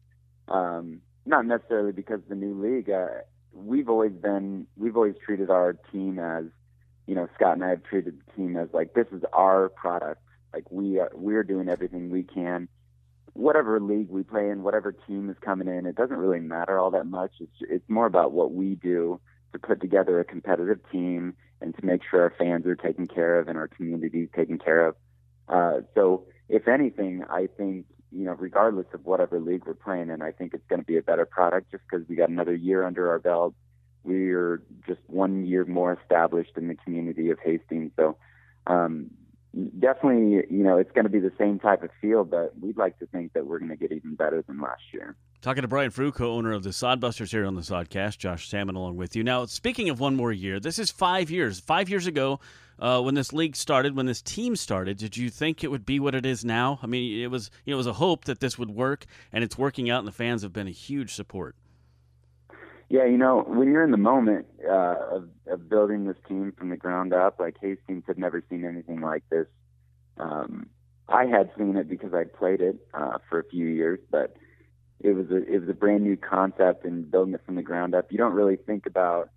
um, 0.48 1.00
not 1.26 1.46
necessarily 1.46 1.92
because 1.92 2.20
of 2.20 2.28
the 2.28 2.34
new 2.34 2.60
league. 2.60 2.90
Uh, 2.90 3.06
we've 3.52 3.88
always 3.88 4.12
been, 4.12 4.66
we've 4.76 4.96
always 4.96 5.14
treated 5.24 5.50
our 5.50 5.74
team 5.92 6.18
as, 6.18 6.44
you 7.06 7.14
know, 7.14 7.28
Scott 7.34 7.54
and 7.54 7.64
I 7.64 7.70
have 7.70 7.84
treated 7.84 8.18
the 8.18 8.32
team 8.32 8.56
as 8.56 8.68
like 8.72 8.94
this 8.94 9.06
is 9.12 9.22
our 9.32 9.68
product. 9.68 10.22
Like 10.52 10.64
we 10.70 10.98
are, 10.98 11.10
we're 11.14 11.44
doing 11.44 11.68
everything 11.68 12.10
we 12.10 12.22
can. 12.22 12.68
Whatever 13.34 13.80
league 13.80 14.10
we 14.10 14.22
play 14.22 14.50
in, 14.50 14.62
whatever 14.62 14.92
team 14.92 15.30
is 15.30 15.36
coming 15.40 15.68
in, 15.68 15.86
it 15.86 15.96
doesn't 15.96 16.16
really 16.16 16.40
matter 16.40 16.78
all 16.78 16.90
that 16.90 17.06
much. 17.06 17.32
It's 17.40 17.56
it's 17.60 17.88
more 17.88 18.04
about 18.04 18.32
what 18.32 18.52
we 18.52 18.74
do 18.74 19.20
to 19.52 19.58
put 19.58 19.80
together 19.80 20.20
a 20.20 20.24
competitive 20.24 20.80
team 20.90 21.34
and 21.62 21.74
to 21.74 21.86
make 21.86 22.02
sure 22.08 22.22
our 22.22 22.34
fans 22.38 22.66
are 22.66 22.74
taken 22.74 23.06
care 23.06 23.38
of 23.38 23.48
and 23.48 23.56
our 23.56 23.68
community 23.68 24.24
is 24.24 24.28
taken 24.36 24.58
care 24.58 24.86
of. 24.86 24.96
Uh, 25.48 25.80
so, 25.94 26.24
if 26.48 26.68
anything, 26.68 27.24
I 27.30 27.48
think 27.56 27.86
you 28.12 28.24
know, 28.24 28.32
regardless 28.32 28.86
of 28.92 29.04
whatever 29.06 29.40
league 29.40 29.64
we're 29.66 29.74
playing 29.74 30.10
in, 30.10 30.20
I 30.20 30.32
think 30.32 30.52
it's 30.52 30.66
going 30.68 30.80
to 30.80 30.86
be 30.86 30.98
a 30.98 31.02
better 31.02 31.24
product 31.24 31.70
just 31.70 31.82
because 31.90 32.06
we 32.08 32.14
got 32.14 32.28
another 32.28 32.54
year 32.54 32.86
under 32.86 33.10
our 33.10 33.18
belt. 33.18 33.54
We're 34.04 34.62
just 34.86 35.00
one 35.06 35.46
year 35.46 35.64
more 35.64 35.98
established 36.00 36.52
in 36.56 36.68
the 36.68 36.74
community 36.74 37.30
of 37.30 37.38
Hastings. 37.42 37.92
So, 37.96 38.18
um, 38.66 39.10
definitely, 39.78 40.46
you 40.50 40.62
know, 40.64 40.78
it's 40.78 40.92
going 40.92 41.04
to 41.04 41.10
be 41.10 41.18
the 41.20 41.32
same 41.38 41.58
type 41.58 41.82
of 41.82 41.90
feel, 42.00 42.24
but 42.24 42.58
we'd 42.60 42.76
like 42.76 42.98
to 42.98 43.06
think 43.06 43.32
that 43.34 43.46
we're 43.46 43.58
going 43.58 43.70
to 43.70 43.76
get 43.76 43.92
even 43.92 44.14
better 44.14 44.42
than 44.46 44.60
last 44.60 44.82
year. 44.92 45.16
Talking 45.40 45.62
to 45.62 45.68
Brian 45.68 45.90
Frew, 45.90 46.12
co-owner 46.12 46.52
of 46.52 46.62
the 46.62 46.70
Sodbusters 46.70 47.30
here 47.30 47.44
on 47.44 47.54
the 47.54 47.62
Sodcast. 47.62 48.18
Josh 48.18 48.48
Salmon 48.48 48.76
along 48.76 48.96
with 48.96 49.16
you. 49.16 49.24
Now, 49.24 49.44
speaking 49.46 49.90
of 49.90 50.00
one 50.00 50.14
more 50.16 50.32
year, 50.32 50.60
this 50.60 50.78
is 50.78 50.90
five 50.90 51.30
years. 51.30 51.58
Five 51.60 51.88
years 51.88 52.06
ago, 52.06 52.40
uh, 52.78 53.00
when 53.00 53.14
this 53.14 53.32
league 53.32 53.56
started, 53.56 53.96
when 53.96 54.06
this 54.06 54.22
team 54.22 54.56
started, 54.56 54.96
did 54.98 55.16
you 55.16 55.30
think 55.30 55.62
it 55.62 55.70
would 55.70 55.84
be 55.84 56.00
what 56.00 56.14
it 56.14 56.24
is 56.24 56.44
now? 56.44 56.78
I 56.82 56.86
mean, 56.86 57.22
it 57.22 57.28
was 57.28 57.50
you 57.64 57.72
know, 57.72 57.76
it 57.76 57.78
was 57.78 57.86
a 57.86 57.92
hope 57.94 58.24
that 58.26 58.40
this 58.40 58.58
would 58.58 58.70
work, 58.70 59.04
and 59.32 59.44
it's 59.44 59.58
working 59.58 59.90
out, 59.90 59.98
and 59.98 60.08
the 60.08 60.12
fans 60.12 60.42
have 60.42 60.52
been 60.52 60.68
a 60.68 60.72
huge 60.72 61.12
support. 61.12 61.56
Yeah, 62.92 63.06
you 63.06 63.16
know, 63.16 63.42
when 63.46 63.72
you're 63.72 63.82
in 63.82 63.90
the 63.90 63.96
moment 63.96 64.44
uh, 64.68 64.96
of, 65.12 65.28
of 65.46 65.66
building 65.70 66.04
this 66.04 66.18
team 66.28 66.52
from 66.52 66.68
the 66.68 66.76
ground 66.76 67.14
up, 67.14 67.40
like 67.40 67.56
Hastings 67.58 68.04
had 68.06 68.18
never 68.18 68.44
seen 68.50 68.66
anything 68.66 69.00
like 69.00 69.22
this. 69.30 69.46
Um, 70.18 70.66
I 71.08 71.24
had 71.24 71.50
seen 71.56 71.78
it 71.78 71.88
because 71.88 72.12
I 72.12 72.24
played 72.24 72.60
it 72.60 72.76
uh, 72.92 73.16
for 73.30 73.38
a 73.38 73.44
few 73.44 73.64
years, 73.66 73.98
but 74.10 74.36
it 75.00 75.12
was 75.12 75.30
a 75.30 75.36
it 75.36 75.60
was 75.60 75.70
a 75.70 75.72
brand 75.72 76.04
new 76.04 76.18
concept 76.18 76.84
and 76.84 77.10
building 77.10 77.32
it 77.32 77.40
from 77.46 77.54
the 77.54 77.62
ground 77.62 77.94
up. 77.94 78.12
You 78.12 78.18
don't 78.18 78.34
really 78.34 78.56
think 78.56 78.84
about 78.84 79.30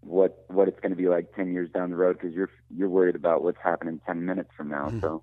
what 0.00 0.44
what 0.48 0.66
it's 0.66 0.80
going 0.80 0.90
to 0.90 0.96
be 0.96 1.08
like 1.08 1.32
10 1.36 1.52
years 1.52 1.70
down 1.70 1.90
the 1.90 1.96
road 1.96 2.18
because 2.18 2.34
you're 2.34 2.50
you're 2.76 2.88
worried 2.88 3.14
about 3.14 3.44
what's 3.44 3.62
happening 3.62 4.00
10 4.04 4.26
minutes 4.26 4.50
from 4.56 4.68
now. 4.68 4.86
Mm-hmm. 4.86 4.98
So 4.98 5.22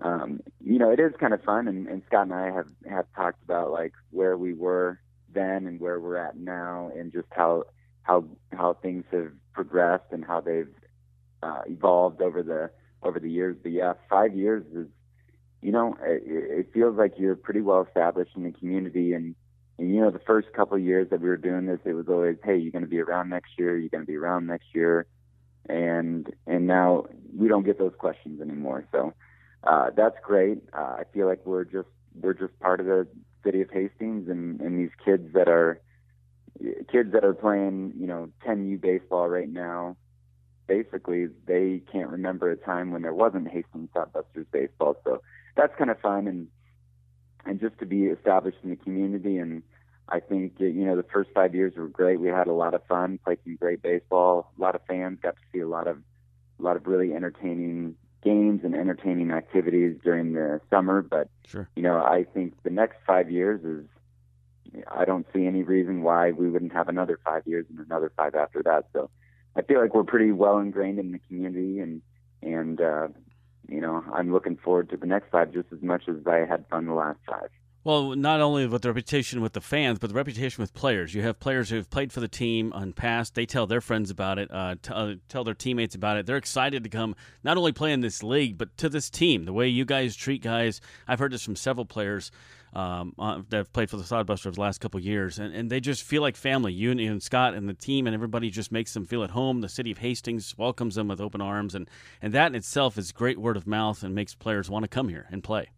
um, 0.00 0.40
you 0.62 0.78
know, 0.78 0.90
it 0.90 1.00
is 1.00 1.14
kind 1.18 1.32
of 1.32 1.42
fun 1.42 1.66
and, 1.66 1.88
and 1.88 2.02
Scott 2.08 2.24
and 2.24 2.34
I 2.34 2.50
have 2.50 2.68
have 2.90 3.06
talked 3.16 3.42
about 3.42 3.70
like 3.70 3.94
where 4.10 4.36
we 4.36 4.52
were 4.52 5.00
then 5.36 5.66
and 5.66 5.80
where 5.80 6.00
we're 6.00 6.16
at 6.16 6.36
now 6.36 6.90
and 6.96 7.12
just 7.12 7.28
how 7.30 7.64
how 8.02 8.24
how 8.52 8.74
things 8.74 9.04
have 9.12 9.30
progressed 9.52 10.10
and 10.10 10.24
how 10.24 10.40
they've 10.40 10.74
uh, 11.42 11.62
evolved 11.66 12.20
over 12.20 12.42
the 12.42 12.70
over 13.06 13.20
the 13.20 13.30
years. 13.30 13.56
But 13.62 13.72
yeah, 13.72 13.92
5 14.10 14.34
years 14.34 14.64
is 14.74 14.88
you 15.66 15.72
know, 15.72 15.96
it, 16.00 16.22
it 16.26 16.72
feels 16.72 16.96
like 16.96 17.14
you're 17.18 17.34
pretty 17.34 17.60
well 17.60 17.84
established 17.86 18.30
in 18.36 18.44
the 18.44 18.52
community. 18.52 19.12
And, 19.14 19.34
and 19.78 19.92
you 19.92 20.00
know, 20.00 20.10
the 20.10 20.20
first 20.20 20.52
couple 20.52 20.76
of 20.76 20.82
years 20.82 21.08
that 21.10 21.20
we 21.20 21.28
were 21.28 21.36
doing 21.36 21.66
this, 21.66 21.80
it 21.84 21.94
was 21.94 22.06
always, 22.08 22.36
hey, 22.44 22.56
you're 22.56 22.70
going 22.70 22.84
to 22.84 22.88
be 22.88 23.00
around 23.00 23.30
next 23.30 23.50
year. 23.58 23.76
You're 23.76 23.88
going 23.88 24.04
to 24.04 24.06
be 24.06 24.16
around 24.16 24.46
next 24.46 24.66
year. 24.74 25.06
And 25.68 26.32
and 26.46 26.68
now 26.68 27.06
we 27.36 27.48
don't 27.48 27.64
get 27.64 27.80
those 27.80 27.94
questions 27.98 28.40
anymore. 28.40 28.84
So 28.92 29.12
uh, 29.64 29.90
that's 29.96 30.14
great. 30.22 30.58
Uh, 30.72 30.98
I 31.00 31.02
feel 31.12 31.26
like 31.26 31.44
we're 31.44 31.64
just 31.64 31.88
we're 32.20 32.34
just 32.34 32.56
part 32.60 32.78
of 32.78 32.86
the 32.86 33.08
city 33.46 33.62
of 33.62 33.70
Hastings, 33.70 34.28
and 34.28 34.60
and 34.60 34.78
these 34.78 34.90
kids 35.04 35.32
that 35.32 35.48
are 35.48 35.80
kids 36.90 37.12
that 37.12 37.24
are 37.24 37.34
playing, 37.34 37.92
you 37.98 38.06
know, 38.06 38.30
10U 38.46 38.80
baseball 38.80 39.28
right 39.28 39.48
now 39.48 39.96
basically 40.66 41.28
they 41.46 41.82
can't 41.92 42.10
remember 42.10 42.50
a 42.50 42.56
time 42.56 42.90
when 42.90 43.02
there 43.02 43.14
wasn't 43.14 43.48
Hastings 43.48 43.88
Sodbusters 43.94 44.46
baseball. 44.52 44.96
So 45.04 45.22
that's 45.56 45.74
kind 45.78 45.90
of 45.90 46.00
fun 46.00 46.26
and 46.26 46.48
and 47.44 47.60
just 47.60 47.78
to 47.78 47.86
be 47.86 48.06
established 48.06 48.58
in 48.64 48.70
the 48.70 48.76
community 48.76 49.38
and 49.38 49.62
I 50.08 50.20
think 50.20 50.54
you 50.58 50.72
know 50.72 50.96
the 50.96 51.04
first 51.04 51.30
five 51.34 51.54
years 51.54 51.74
were 51.76 51.88
great. 51.88 52.20
We 52.20 52.28
had 52.28 52.46
a 52.46 52.52
lot 52.52 52.74
of 52.74 52.84
fun, 52.86 53.18
played 53.24 53.38
some 53.44 53.56
great 53.56 53.82
baseball. 53.82 54.52
A 54.56 54.62
lot 54.62 54.74
of 54.74 54.82
fans 54.86 55.18
got 55.20 55.34
to 55.34 55.42
see 55.52 55.60
a 55.60 55.68
lot 55.68 55.88
of 55.88 55.98
a 56.58 56.62
lot 56.62 56.76
of 56.76 56.86
really 56.86 57.12
entertaining 57.12 57.96
games 58.26 58.62
and 58.64 58.74
entertaining 58.74 59.30
activities 59.30 59.96
during 60.02 60.32
the 60.32 60.60
summer. 60.68 61.00
But 61.00 61.28
sure. 61.46 61.68
you 61.76 61.82
know, 61.82 61.96
I 61.96 62.26
think 62.34 62.54
the 62.64 62.70
next 62.70 62.96
five 63.06 63.30
years 63.30 63.64
is 63.64 63.86
I 64.90 65.04
don't 65.04 65.26
see 65.32 65.46
any 65.46 65.62
reason 65.62 66.02
why 66.02 66.32
we 66.32 66.50
wouldn't 66.50 66.72
have 66.72 66.88
another 66.88 67.20
five 67.24 67.42
years 67.46 67.66
and 67.70 67.78
another 67.78 68.12
five 68.16 68.34
after 68.34 68.62
that. 68.64 68.86
So 68.92 69.10
I 69.54 69.62
feel 69.62 69.80
like 69.80 69.94
we're 69.94 70.04
pretty 70.04 70.32
well 70.32 70.58
ingrained 70.58 70.98
in 70.98 71.12
the 71.12 71.20
community 71.20 71.78
and 71.78 72.02
and 72.42 72.80
uh, 72.80 73.08
you 73.68 73.80
know, 73.80 74.04
I'm 74.12 74.32
looking 74.32 74.56
forward 74.56 74.90
to 74.90 74.96
the 74.96 75.06
next 75.06 75.30
five 75.30 75.52
just 75.52 75.68
as 75.72 75.82
much 75.82 76.08
as 76.08 76.16
I 76.26 76.38
had 76.48 76.66
fun 76.68 76.86
the 76.86 76.94
last 76.94 77.20
five. 77.28 77.50
Well, 77.86 78.16
not 78.16 78.40
only 78.40 78.66
with 78.66 78.82
the 78.82 78.88
reputation 78.88 79.40
with 79.42 79.52
the 79.52 79.60
fans, 79.60 80.00
but 80.00 80.08
the 80.08 80.16
reputation 80.16 80.60
with 80.60 80.74
players. 80.74 81.14
You 81.14 81.22
have 81.22 81.38
players 81.38 81.70
who 81.70 81.76
have 81.76 81.88
played 81.88 82.12
for 82.12 82.18
the 82.18 82.26
team 82.26 82.72
on 82.72 82.92
past. 82.92 83.36
They 83.36 83.46
tell 83.46 83.68
their 83.68 83.80
friends 83.80 84.10
about 84.10 84.40
it, 84.40 84.50
uh, 84.52 84.74
t- 84.82 84.92
uh, 84.92 85.14
tell 85.28 85.44
their 85.44 85.54
teammates 85.54 85.94
about 85.94 86.16
it. 86.16 86.26
They're 86.26 86.36
excited 86.36 86.82
to 86.82 86.90
come 86.90 87.14
not 87.44 87.56
only 87.56 87.70
play 87.70 87.92
in 87.92 88.00
this 88.00 88.24
league, 88.24 88.58
but 88.58 88.76
to 88.78 88.88
this 88.88 89.08
team. 89.08 89.44
The 89.44 89.52
way 89.52 89.68
you 89.68 89.84
guys 89.84 90.16
treat 90.16 90.42
guys, 90.42 90.80
I've 91.06 91.20
heard 91.20 91.30
this 91.30 91.44
from 91.44 91.54
several 91.54 91.86
players 91.86 92.32
um, 92.72 93.14
uh, 93.20 93.42
that 93.50 93.56
have 93.56 93.72
played 93.72 93.88
for 93.88 93.98
the 93.98 94.02
Sodbusters 94.02 94.54
the 94.54 94.60
last 94.60 94.80
couple 94.80 94.98
years, 94.98 95.38
and, 95.38 95.54
and 95.54 95.70
they 95.70 95.78
just 95.78 96.02
feel 96.02 96.22
like 96.22 96.34
family. 96.34 96.72
You 96.72 96.90
and, 96.90 96.98
and, 96.98 97.22
Scott 97.22 97.54
and 97.54 97.68
the 97.68 97.74
team 97.74 98.08
and 98.08 98.14
everybody 98.14 98.50
just 98.50 98.72
makes 98.72 98.94
them 98.94 99.06
feel 99.06 99.22
at 99.22 99.30
home. 99.30 99.60
The 99.60 99.68
city 99.68 99.92
of 99.92 99.98
Hastings 99.98 100.58
welcomes 100.58 100.96
them 100.96 101.06
with 101.06 101.20
open 101.20 101.40
arms, 101.40 101.76
and, 101.76 101.88
and 102.20 102.32
that 102.32 102.48
in 102.48 102.56
itself 102.56 102.98
is 102.98 103.12
great 103.12 103.38
word 103.38 103.56
of 103.56 103.64
mouth 103.64 104.02
and 104.02 104.12
makes 104.12 104.34
players 104.34 104.68
want 104.68 104.82
to 104.82 104.88
come 104.88 105.08
here 105.08 105.28
and 105.30 105.44
play. 105.44 105.68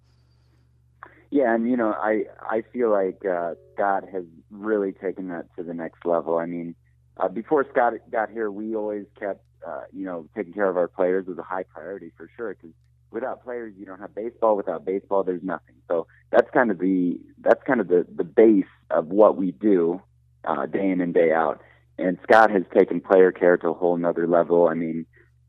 Yeah, 1.30 1.54
and 1.54 1.68
you 1.68 1.76
know, 1.76 1.92
I 1.92 2.25
I 2.40 2.62
feel 2.73 2.90
like 2.90 3.25
uh, 3.25 3.54
Scott 3.75 4.04
has 4.11 4.25
really 4.50 4.92
taken 4.92 5.28
that 5.28 5.54
to 5.56 5.62
the 5.62 5.75
next 5.75 6.06
level. 6.06 6.38
I 6.38 6.47
mean, 6.47 6.75
uh, 7.18 7.28
before 7.28 7.66
Scott 7.70 7.92
got 8.11 8.30
here, 8.30 8.50
we 8.50 8.75
always 8.75 9.04
kept 9.18 9.44
uh, 9.66 9.82
you 9.92 10.06
know 10.06 10.26
taking 10.35 10.54
care 10.54 10.68
of 10.68 10.76
our 10.76 10.88
players 10.88 11.26
was 11.26 11.37
a 11.38 11.42
high 11.42 11.64
priority 11.64 12.12
for 12.16 12.30
sure 12.35 12.54
because 12.54 12.75
without 13.11 13.44
players 13.44 13.75
you 13.76 13.85
don't 13.85 14.00
have 14.00 14.14
baseball. 14.14 14.56
Without 14.56 14.87
baseball, 14.87 15.23
there's 15.23 15.42
nothing. 15.42 15.75
So 15.87 16.06
that's 16.30 16.50
kind 16.50 16.70
of 16.70 16.78
the 16.78 17.20
that's 17.40 17.62
kind 17.66 17.80
of 17.80 17.88
the 17.88 18.06
the 18.14 18.25
base 18.25 18.64
of 18.90 19.08
what 19.08 19.37
we 19.37 19.52
do 19.52 20.00
uh, 20.44 20.64
day 20.64 20.88
in 20.88 21.02
and 21.02 21.12
day 21.12 21.32
out. 21.32 21.61
And 21.99 22.16
Scott 22.23 22.50
has 22.50 22.62
taken 22.75 23.02
player 23.02 23.32
care 23.32 23.58
to 23.58 23.68
a 23.68 23.75
whole 23.75 23.99
nother 23.99 24.26
level. 24.26 24.68
I 24.68 24.75
mean, 24.75 25.04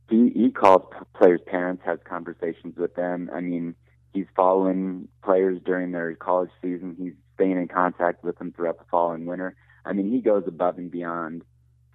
he 0.10 0.30
he 0.36 0.52
calls 0.52 0.82
players' 1.16 1.40
parents, 1.46 1.84
has 1.86 2.00
conversations 2.04 2.76
with 2.76 2.96
them. 2.96 3.30
I 3.34 3.40
mean 3.40 3.76
he's 4.14 4.26
following 4.36 5.08
players 5.24 5.60
during 5.66 5.92
their 5.92 6.16
college 6.16 6.50
season. 6.62 6.96
He's 6.98 7.14
staying 7.36 7.58
in 7.58 7.68
contact 7.68 8.24
with 8.24 8.38
them 8.38 8.52
throughout 8.52 8.80
the 8.80 8.86
fall 8.90 9.12
and 9.12 9.28
winter. 9.28 9.56
I 9.86 9.94
mean, 9.94 10.12
he 10.12 10.22
goes 10.22 10.44
above 10.48 10.78
and 10.78 10.92
beyond 10.92 11.44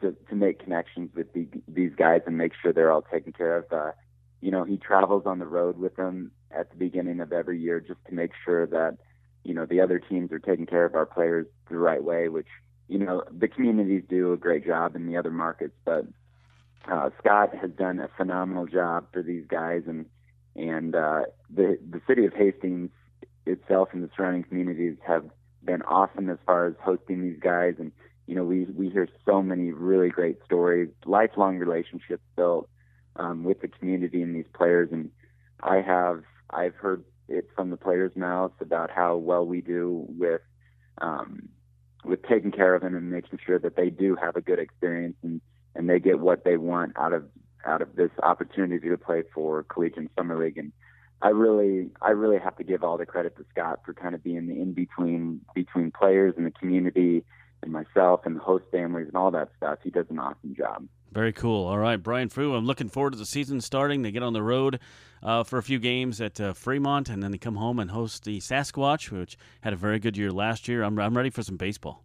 to 0.00 0.16
to 0.28 0.34
make 0.34 0.62
connections 0.62 1.10
with 1.14 1.32
the, 1.32 1.46
these 1.68 1.92
guys 1.96 2.22
and 2.26 2.36
make 2.36 2.52
sure 2.60 2.72
they're 2.72 2.92
all 2.92 3.02
taken 3.02 3.32
care 3.32 3.58
of. 3.58 3.72
Uh, 3.72 3.92
you 4.40 4.50
know, 4.50 4.64
he 4.64 4.76
travels 4.76 5.24
on 5.26 5.38
the 5.38 5.46
road 5.46 5.78
with 5.78 5.96
them 5.96 6.30
at 6.50 6.70
the 6.70 6.76
beginning 6.76 7.20
of 7.20 7.32
every 7.32 7.60
year 7.60 7.80
just 7.80 8.00
to 8.06 8.14
make 8.14 8.32
sure 8.44 8.66
that 8.66 8.98
you 9.42 9.54
know 9.54 9.66
the 9.66 9.80
other 9.80 9.98
teams 9.98 10.32
are 10.32 10.38
taking 10.38 10.66
care 10.66 10.84
of 10.84 10.94
our 10.94 11.06
players 11.06 11.46
the 11.70 11.76
right 11.76 12.02
way. 12.02 12.28
Which 12.28 12.48
you 12.88 12.98
know 12.98 13.24
the 13.30 13.48
communities 13.48 14.02
do 14.08 14.32
a 14.32 14.36
great 14.36 14.66
job 14.66 14.96
in 14.96 15.06
the 15.06 15.16
other 15.16 15.30
markets, 15.30 15.74
but 15.84 16.06
uh, 16.90 17.10
Scott 17.18 17.54
has 17.54 17.70
done 17.70 18.00
a 18.00 18.08
phenomenal 18.16 18.66
job 18.66 19.06
for 19.12 19.22
these 19.22 19.46
guys 19.46 19.82
and 19.86 20.06
and 20.56 20.94
uh, 20.94 21.22
the 21.52 21.78
the 21.90 22.00
city 22.06 22.24
of 22.24 22.32
Hastings 22.34 22.90
itself 23.46 23.90
and 23.92 24.02
the 24.02 24.10
surrounding 24.16 24.44
communities 24.44 24.96
have 25.06 25.24
been 25.64 25.82
awesome 25.82 26.30
as 26.30 26.38
far 26.46 26.66
as 26.66 26.74
hosting 26.82 27.22
these 27.22 27.38
guys. 27.40 27.74
And 27.78 27.92
you 28.26 28.34
know, 28.34 28.44
we 28.44 28.64
we 28.64 28.90
hear 28.90 29.08
so 29.24 29.42
many 29.42 29.72
really 29.72 30.08
great 30.08 30.38
stories, 30.44 30.88
lifelong 31.04 31.58
relationships 31.58 32.22
built 32.36 32.68
um, 33.16 33.44
with 33.44 33.60
the 33.60 33.68
community 33.68 34.22
and 34.22 34.34
these 34.34 34.50
players. 34.54 34.90
And 34.92 35.10
I 35.62 35.80
have 35.80 36.22
I've 36.50 36.74
heard 36.74 37.04
it 37.28 37.48
from 37.54 37.70
the 37.70 37.76
players' 37.76 38.12
mouths 38.14 38.54
about 38.60 38.90
how 38.90 39.16
well 39.16 39.46
we 39.46 39.60
do 39.60 40.04
with 40.08 40.40
um, 40.98 41.48
with 42.04 42.22
taking 42.22 42.52
care 42.52 42.74
of 42.74 42.82
them 42.82 42.94
and 42.94 43.10
making 43.10 43.38
sure 43.44 43.58
that 43.58 43.76
they 43.76 43.90
do 43.90 44.16
have 44.16 44.36
a 44.36 44.40
good 44.40 44.58
experience 44.58 45.16
and 45.22 45.40
and 45.74 45.88
they 45.88 45.98
get 45.98 46.20
what 46.20 46.44
they 46.44 46.56
want 46.56 46.92
out 46.96 47.12
of 47.12 47.24
out 47.66 47.82
of 47.82 47.96
this 47.96 48.10
opportunity 48.22 48.88
to 48.88 48.98
play 48.98 49.22
for 49.34 49.62
Collegiate 49.64 50.10
Summer 50.16 50.38
League. 50.42 50.58
And 50.58 50.72
I 51.22 51.28
really, 51.28 51.90
I 52.02 52.10
really 52.10 52.38
have 52.38 52.56
to 52.56 52.64
give 52.64 52.84
all 52.84 52.98
the 52.98 53.06
credit 53.06 53.36
to 53.36 53.44
Scott 53.50 53.80
for 53.84 53.94
kind 53.94 54.14
of 54.14 54.22
being 54.22 54.46
the 54.46 54.60
in 54.60 54.72
between 54.72 55.40
between 55.54 55.90
players 55.90 56.34
and 56.36 56.46
the 56.46 56.50
community 56.50 57.24
and 57.62 57.72
myself 57.72 58.20
and 58.24 58.36
the 58.36 58.40
host 58.40 58.64
families 58.70 59.06
and 59.08 59.16
all 59.16 59.30
that 59.30 59.50
stuff. 59.56 59.78
He 59.82 59.90
does 59.90 60.06
an 60.10 60.18
awesome 60.18 60.54
job. 60.56 60.86
Very 61.12 61.32
cool. 61.32 61.66
All 61.66 61.78
right, 61.78 62.02
Brian 62.02 62.28
Frew, 62.28 62.54
I'm 62.54 62.66
looking 62.66 62.88
forward 62.88 63.12
to 63.12 63.18
the 63.18 63.24
season 63.24 63.60
starting. 63.60 64.02
They 64.02 64.10
get 64.10 64.24
on 64.24 64.32
the 64.32 64.42
road 64.42 64.80
uh, 65.22 65.44
for 65.44 65.58
a 65.58 65.62
few 65.62 65.78
games 65.78 66.20
at 66.20 66.40
uh, 66.40 66.52
Fremont, 66.54 67.08
and 67.08 67.22
then 67.22 67.30
they 67.30 67.38
come 67.38 67.54
home 67.54 67.78
and 67.78 67.92
host 67.92 68.24
the 68.24 68.40
Sasquatch, 68.40 69.12
which 69.12 69.38
had 69.60 69.72
a 69.72 69.76
very 69.76 70.00
good 70.00 70.16
year 70.16 70.32
last 70.32 70.66
year. 70.66 70.82
I'm, 70.82 70.98
I'm 70.98 71.16
ready 71.16 71.30
for 71.30 71.44
some 71.44 71.56
baseball. 71.56 72.02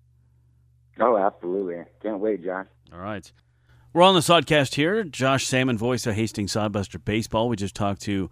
Oh, 1.00 1.18
absolutely. 1.18 1.84
Can't 2.04 2.20
wait, 2.20 2.44
Josh. 2.44 2.68
All 2.94 3.00
right. 3.00 3.32
We're 3.92 4.04
on 4.04 4.14
the 4.14 4.20
Sodcast 4.20 4.76
here. 4.76 5.04
Josh 5.04 5.48
Salmon, 5.48 5.76
voice 5.76 6.06
of 6.06 6.14
Hastings 6.14 6.54
Sodbuster 6.54 7.04
Baseball. 7.04 7.50
We 7.50 7.56
just 7.56 7.74
talked 7.74 8.02
to 8.02 8.30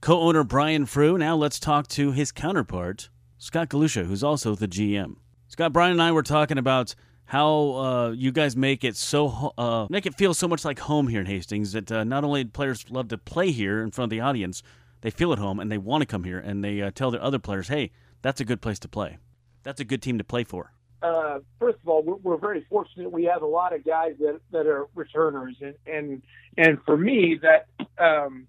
co 0.00 0.18
owner 0.18 0.44
Brian 0.44 0.86
Frew. 0.86 1.18
Now 1.18 1.36
let's 1.36 1.60
talk 1.60 1.88
to 1.88 2.12
his 2.12 2.32
counterpart, 2.32 3.10
Scott 3.36 3.68
Galusha, 3.68 4.06
who's 4.06 4.24
also 4.24 4.54
the 4.54 4.66
GM. 4.66 5.16
Scott, 5.46 5.74
Brian, 5.74 5.92
and 5.92 6.00
I 6.00 6.12
were 6.12 6.22
talking 6.22 6.56
about 6.56 6.94
how 7.26 7.74
uh, 7.74 8.10
you 8.12 8.32
guys 8.32 8.56
make 8.56 8.82
it 8.82 8.96
so 8.96 9.52
uh, 9.58 9.88
make 9.90 10.06
it 10.06 10.14
feel 10.14 10.32
so 10.32 10.48
much 10.48 10.64
like 10.64 10.78
home 10.78 11.08
here 11.08 11.20
in 11.20 11.26
Hastings 11.26 11.72
that 11.72 11.92
uh, 11.92 12.02
not 12.02 12.24
only 12.24 12.46
players 12.46 12.90
love 12.90 13.08
to 13.08 13.18
play 13.18 13.50
here 13.50 13.82
in 13.82 13.90
front 13.90 14.06
of 14.06 14.16
the 14.16 14.22
audience, 14.22 14.62
they 15.02 15.10
feel 15.10 15.34
at 15.34 15.38
home 15.38 15.60
and 15.60 15.70
they 15.70 15.76
want 15.76 16.00
to 16.00 16.06
come 16.06 16.24
here 16.24 16.38
and 16.38 16.64
they 16.64 16.80
uh, 16.80 16.90
tell 16.94 17.10
their 17.10 17.22
other 17.22 17.38
players, 17.38 17.68
"Hey, 17.68 17.90
that's 18.22 18.40
a 18.40 18.44
good 18.46 18.62
place 18.62 18.78
to 18.78 18.88
play. 18.88 19.18
That's 19.64 19.80
a 19.82 19.84
good 19.84 20.00
team 20.00 20.16
to 20.16 20.24
play 20.24 20.44
for." 20.44 20.72
Uh, 21.02 21.38
first 21.60 21.78
of 21.82 21.88
all, 21.88 22.02
we're, 22.02 22.16
we're, 22.16 22.36
very 22.36 22.64
fortunate. 22.68 23.10
We 23.10 23.24
have 23.24 23.42
a 23.42 23.46
lot 23.46 23.72
of 23.72 23.84
guys 23.84 24.14
that, 24.18 24.40
that 24.50 24.66
are 24.66 24.88
returners, 24.94 25.56
and 25.60 25.74
and 25.86 26.22
and 26.56 26.78
for 26.84 26.96
me, 26.96 27.40
that 27.42 27.68
um, 28.02 28.48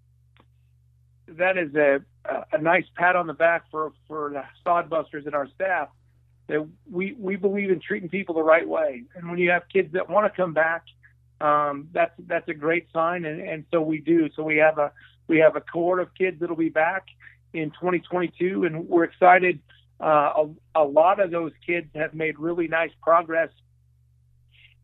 that 1.28 1.58
is 1.58 1.76
a 1.76 2.02
a 2.52 2.58
nice 2.60 2.86
pat 2.96 3.16
on 3.16 3.28
the 3.28 3.34
back 3.34 3.66
for 3.70 3.94
for 4.08 4.32
the 4.32 4.44
Sodbusters 4.66 5.26
and 5.26 5.36
our 5.36 5.48
staff. 5.54 5.90
That 6.48 6.68
we 6.90 7.14
we 7.20 7.36
believe 7.36 7.70
in 7.70 7.80
treating 7.80 8.10
people 8.10 8.34
the 8.34 8.44
right 8.44 8.68
way, 8.68 9.04
and 9.16 9.30
when 9.30 9.38
you 9.38 9.52
have 9.52 9.64
kids 9.72 9.94
that 9.94 10.10
want 10.10 10.32
to 10.32 10.36
come 10.36 10.54
back, 10.54 10.86
um, 11.42 11.90
that's 11.94 12.14
that's 12.26 12.48
a 12.50 12.56
great 12.56 12.88
sign, 12.92 13.26
and, 13.26 13.42
and 13.42 13.66
so 13.72 13.82
we 13.82 14.00
do. 14.00 14.30
So 14.36 14.42
we 14.42 14.58
have 14.58 14.80
a 14.80 14.92
we 15.28 15.38
have 15.38 15.56
a 15.56 15.62
cohort 15.62 16.00
of 16.00 16.16
kids 16.16 16.40
that'll 16.40 16.56
be 16.56 16.70
back 16.70 17.06
in 17.54 17.70
2022, 17.72 18.64
and 18.64 18.90
we're 18.90 19.04
excited 19.04 19.60
uh, 20.00 20.46
a, 20.76 20.82
a 20.82 20.84
lot 20.84 21.20
of 21.20 21.32
those 21.32 21.52
kids 21.66 21.88
have 21.96 22.14
made 22.14 22.40
really 22.40 22.68
nice 22.68 22.92
progress 23.02 23.50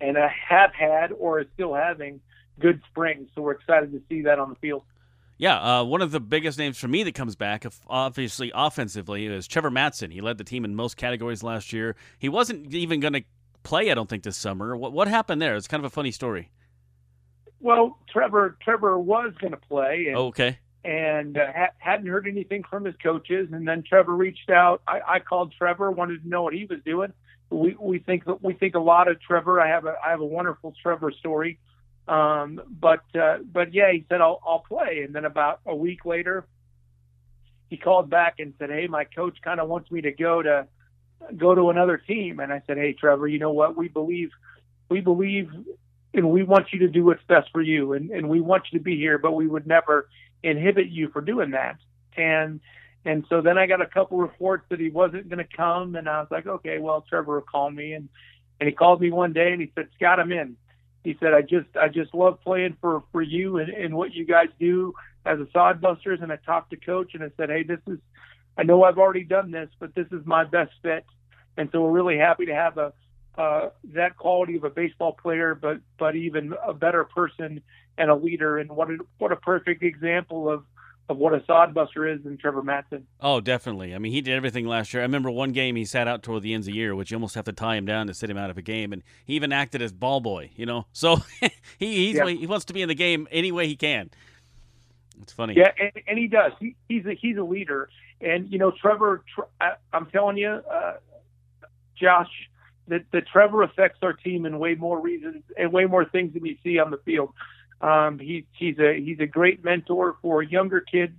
and 0.02 0.18
uh, 0.18 0.28
have 0.50 0.74
had 0.74 1.12
or 1.14 1.40
are 1.40 1.46
still 1.54 1.74
having 1.74 2.20
good 2.60 2.82
springs. 2.90 3.30
So 3.34 3.42
we're 3.42 3.54
excited 3.54 3.92
to 3.94 4.02
see 4.10 4.24
that 4.24 4.40
on 4.40 4.50
the 4.50 4.56
field. 4.56 4.84
Yeah, 5.38 5.80
uh, 5.80 5.84
one 5.84 6.02
of 6.02 6.12
the 6.12 6.22
biggest 6.22 6.58
names 6.58 6.78
for 6.78 6.88
me 6.88 7.04
that 7.04 7.14
comes 7.14 7.36
back, 7.36 7.66
obviously 7.88 8.52
offensively, 8.56 9.26
is 9.26 9.48
Trevor 9.48 9.70
Matson. 9.70 10.12
He 10.12 10.22
led 10.22 10.38
the 10.38 10.46
team 10.46 10.64
in 10.64 10.76
most 10.76 10.96
categories 10.96 11.44
last 11.44 11.74
year. 11.74 11.96
He 12.20 12.30
wasn't 12.30 12.74
even 12.74 13.02
going 13.02 13.14
to 13.14 13.24
play, 13.64 13.92
I 13.92 13.96
don't 13.96 14.10
think, 14.10 14.24
this 14.24 14.38
summer. 14.38 14.78
What, 14.78 14.94
what 14.94 15.10
happened 15.10 15.42
there? 15.42 15.56
It's 15.56 15.68
kind 15.68 15.82
of 15.82 15.86
a 15.86 15.94
funny 15.94 16.12
story. 16.12 16.52
Well, 17.60 17.98
Trevor 18.10 18.58
Trevor 18.62 18.98
was 19.00 19.34
going 19.42 19.52
to 19.52 19.58
play. 19.58 20.06
And, 20.08 20.18
okay 20.18 20.60
and 20.86 21.38
uh, 21.38 21.48
ha- 21.54 21.74
hadn't 21.80 22.08
heard 22.08 22.28
anything 22.28 22.64
from 22.70 22.86
his 22.86 22.96
coaches. 23.02 23.50
And 23.52 23.68
then 23.68 23.84
Trevor 23.84 24.16
reached 24.16 24.50
out. 24.52 24.84
I, 24.88 25.02
I 25.08 25.20
called 25.20 25.54
Trevor, 25.58 25.90
wanted 25.90 26.22
to 26.22 26.30
know 26.30 26.44
what 26.44 26.54
he 26.54 26.66
was 26.66 26.80
doing. 26.86 27.12
We 27.50 27.76
we 27.80 28.00
think 28.00 28.24
we 28.42 28.54
think 28.54 28.76
a 28.76 28.80
lot 28.80 29.08
of 29.08 29.20
Trevor. 29.22 29.60
I 29.60 29.70
have 29.70 29.86
a 29.86 29.96
I 30.04 30.12
have 30.12 30.22
a 30.22 30.26
wonderful 30.26 30.74
Trevor 30.82 31.12
story. 31.12 31.60
Um, 32.08 32.62
but 32.70 33.04
uh, 33.20 33.38
but 33.52 33.74
yeah, 33.74 33.92
he 33.92 34.06
said 34.10 34.22
I'll 34.22 34.40
I'll 34.46 34.60
play. 34.68 35.02
And 35.04 35.14
then 35.14 35.26
about 35.26 35.62
a 35.66 35.76
week 35.76 36.06
later, 36.06 36.46
he 37.70 37.78
called 37.78 38.10
back 38.10 38.36
and 38.40 38.54
said, 38.60 38.70
Hey, 38.70 38.88
my 38.88 39.06
coach 39.06 39.38
kind 39.44 39.60
of 39.60 39.68
wants 39.68 39.92
me 39.92 40.02
to 40.02 40.12
go 40.12 40.42
to 40.42 40.68
go 41.36 41.56
to 41.56 41.70
another 41.70 41.98
team. 41.98 42.40
And 42.40 42.52
I 42.52 42.62
said, 42.68 42.78
Hey, 42.78 42.94
Trevor, 42.94 43.28
you 43.28 43.40
know 43.40 43.54
what? 43.54 43.78
We 43.78 43.88
believe 43.88 44.32
we 44.90 45.02
believe 45.02 45.50
and 46.14 46.30
we 46.32 46.44
want 46.44 46.68
you 46.72 46.80
to 46.80 46.88
do 46.88 47.06
what's 47.06 47.24
best 47.28 47.50
for 47.52 47.62
you 47.62 47.94
and, 47.94 48.10
and 48.12 48.30
we 48.30 48.40
want 48.40 48.64
you 48.72 48.80
to 48.80 48.84
be 48.84 48.98
here, 48.98 49.18
but 49.18 49.34
we 49.34 49.48
would 49.48 49.68
never 49.68 50.08
inhibit 50.46 50.88
you 50.88 51.10
for 51.10 51.22
doing 51.22 51.52
that. 51.52 51.78
And 52.16 52.62
and 53.04 53.26
so 53.30 53.42
then 53.42 53.58
I 53.58 53.68
got 53.68 53.82
a 53.82 53.86
couple 53.86 54.18
reports 54.18 54.66
that 54.70 54.80
he 54.80 54.90
wasn't 54.90 55.30
going 55.30 55.46
to 55.46 55.58
come, 55.58 55.96
and 55.96 56.10
I 56.10 56.20
was 56.22 56.28
like, 56.32 56.48
okay, 56.48 56.80
well, 56.80 57.06
Trevor 57.08 57.36
will 57.36 57.42
call 57.42 57.70
me, 57.70 57.94
and 57.94 58.10
and 58.60 58.70
he 58.70 58.76
called 58.76 59.02
me 59.02 59.12
one 59.12 59.34
day 59.34 59.52
and 59.52 59.62
he 59.62 59.72
said, 59.76 59.90
Scott, 59.96 60.20
I'm 60.20 60.32
in. 60.32 60.56
He 61.04 61.16
said, 61.20 61.34
I 61.34 61.42
just 61.42 61.68
I 61.80 61.88
just 61.90 62.14
love 62.14 62.40
playing 62.42 62.78
for 62.82 63.04
for 63.12 63.22
you 63.22 63.58
and, 63.58 63.70
and 63.70 63.96
what 63.96 64.14
you 64.14 64.26
guys 64.26 64.48
do 64.60 64.94
as 65.26 65.40
a 65.40 65.46
Sodbusters. 65.46 66.24
And 66.24 66.32
I 66.32 66.38
talked 66.38 66.72
to 66.72 66.78
coach 66.78 67.14
and 67.14 67.24
I 67.24 67.30
said, 67.38 67.50
hey, 67.50 67.64
this 67.64 67.80
is 67.88 68.00
I 68.58 68.64
know 68.64 68.84
I've 68.84 68.98
already 68.98 69.24
done 69.24 69.52
this, 69.52 69.70
but 69.80 69.94
this 69.94 70.08
is 70.12 70.26
my 70.26 70.46
best 70.46 70.72
fit. 70.82 71.06
And 71.58 71.70
so 71.72 71.82
we're 71.82 71.92
really 71.92 72.18
happy 72.18 72.46
to 72.48 72.56
have 72.56 72.78
a 72.78 72.94
uh, 73.38 73.70
that 73.94 74.16
quality 74.16 74.56
of 74.56 74.64
a 74.64 74.70
baseball 74.70 75.12
player, 75.12 75.54
but 75.54 75.80
but 76.00 76.16
even 76.16 76.54
a 76.66 76.74
better 76.74 77.04
person 77.04 77.62
and 77.98 78.10
a 78.10 78.16
leader. 78.16 78.58
And 78.58 78.70
what 78.72 78.90
a, 78.90 78.98
what 79.18 79.32
a 79.32 79.36
perfect 79.36 79.84
example 79.84 80.50
of 80.50 80.64
of 81.08 81.18
what 81.18 81.36
a 81.36 81.40
sodbuster 81.42 82.12
is 82.12 82.26
in 82.26 82.36
Trevor 82.36 82.64
Matson. 82.64 83.06
Oh, 83.22 83.40
definitely. 83.40 83.94
I 83.94 84.00
mean, 84.00 84.12
he 84.12 84.22
did 84.22 84.34
everything 84.34 84.66
last 84.66 84.92
year. 84.92 85.04
I 85.04 85.06
remember 85.06 85.30
one 85.30 85.52
game 85.52 85.76
he 85.76 85.86
sat 85.86 86.08
out 86.08 86.24
toward 86.24 86.42
the 86.42 86.52
ends 86.52 86.68
of 86.68 86.74
the 86.74 86.78
year, 86.80 86.96
which 86.96 87.12
you 87.12 87.18
almost 87.18 87.36
have 87.36 87.46
to 87.46 87.54
tie 87.54 87.76
him 87.76 87.86
down 87.86 88.08
to 88.08 88.14
sit 88.16 88.28
him 88.28 88.38
out 88.38 88.50
of 88.50 88.58
a 88.58 88.64
game, 88.64 88.92
and 88.92 89.04
he 89.24 89.36
even 89.36 89.52
acted 89.52 89.84
as 89.84 89.92
ball 89.92 90.20
boy. 90.20 90.50
You 90.56 90.66
know, 90.66 90.88
so 90.94 91.18
he 91.78 92.12
yeah. 92.12 92.28
he 92.28 92.48
wants 92.48 92.66
to 92.66 92.74
be 92.74 92.82
in 92.82 92.88
the 92.88 92.96
game 92.96 93.28
any 93.32 93.52
way 93.52 93.68
he 93.68 93.76
can. 93.76 94.10
It's 95.22 95.32
funny. 95.32 95.54
Yeah, 95.56 95.72
and, 95.80 95.92
and 96.08 96.18
he 96.18 96.28
does. 96.28 96.54
He, 96.60 96.76
he's 96.90 97.06
a 97.06 97.14
he's 97.14 97.38
a 97.38 97.44
leader, 97.44 97.90
and 98.20 98.52
you 98.52 98.58
know 98.58 98.72
Trevor. 98.72 99.24
I, 99.62 99.74
I'm 99.94 100.08
telling 100.08 100.38
you, 100.38 100.50
uh, 100.50 100.94
Josh, 101.96 102.30
that, 102.88 103.06
that 103.12 103.28
Trevor 103.28 103.64
affects 103.64 104.00
our 104.02 104.14
team 104.14 104.46
in 104.46 104.60
way 104.60 104.76
more 104.76 105.00
reasons 105.00 105.44
and 105.58 105.72
way 105.72 105.86
more 105.86 106.06
things 106.06 106.34
than 106.34 106.46
you 106.46 106.58
see 106.64 106.80
on 106.80 106.92
the 106.92 106.98
field. 106.98 107.34
Um, 107.82 108.20
he, 108.20 108.46
he's 108.54 108.80
a 108.80 109.00
he's 109.00 109.20
a 109.20 109.28
great 109.28 109.64
mentor 109.64 110.16
for 110.22 110.42
younger 110.42 110.82
kids, 110.82 111.16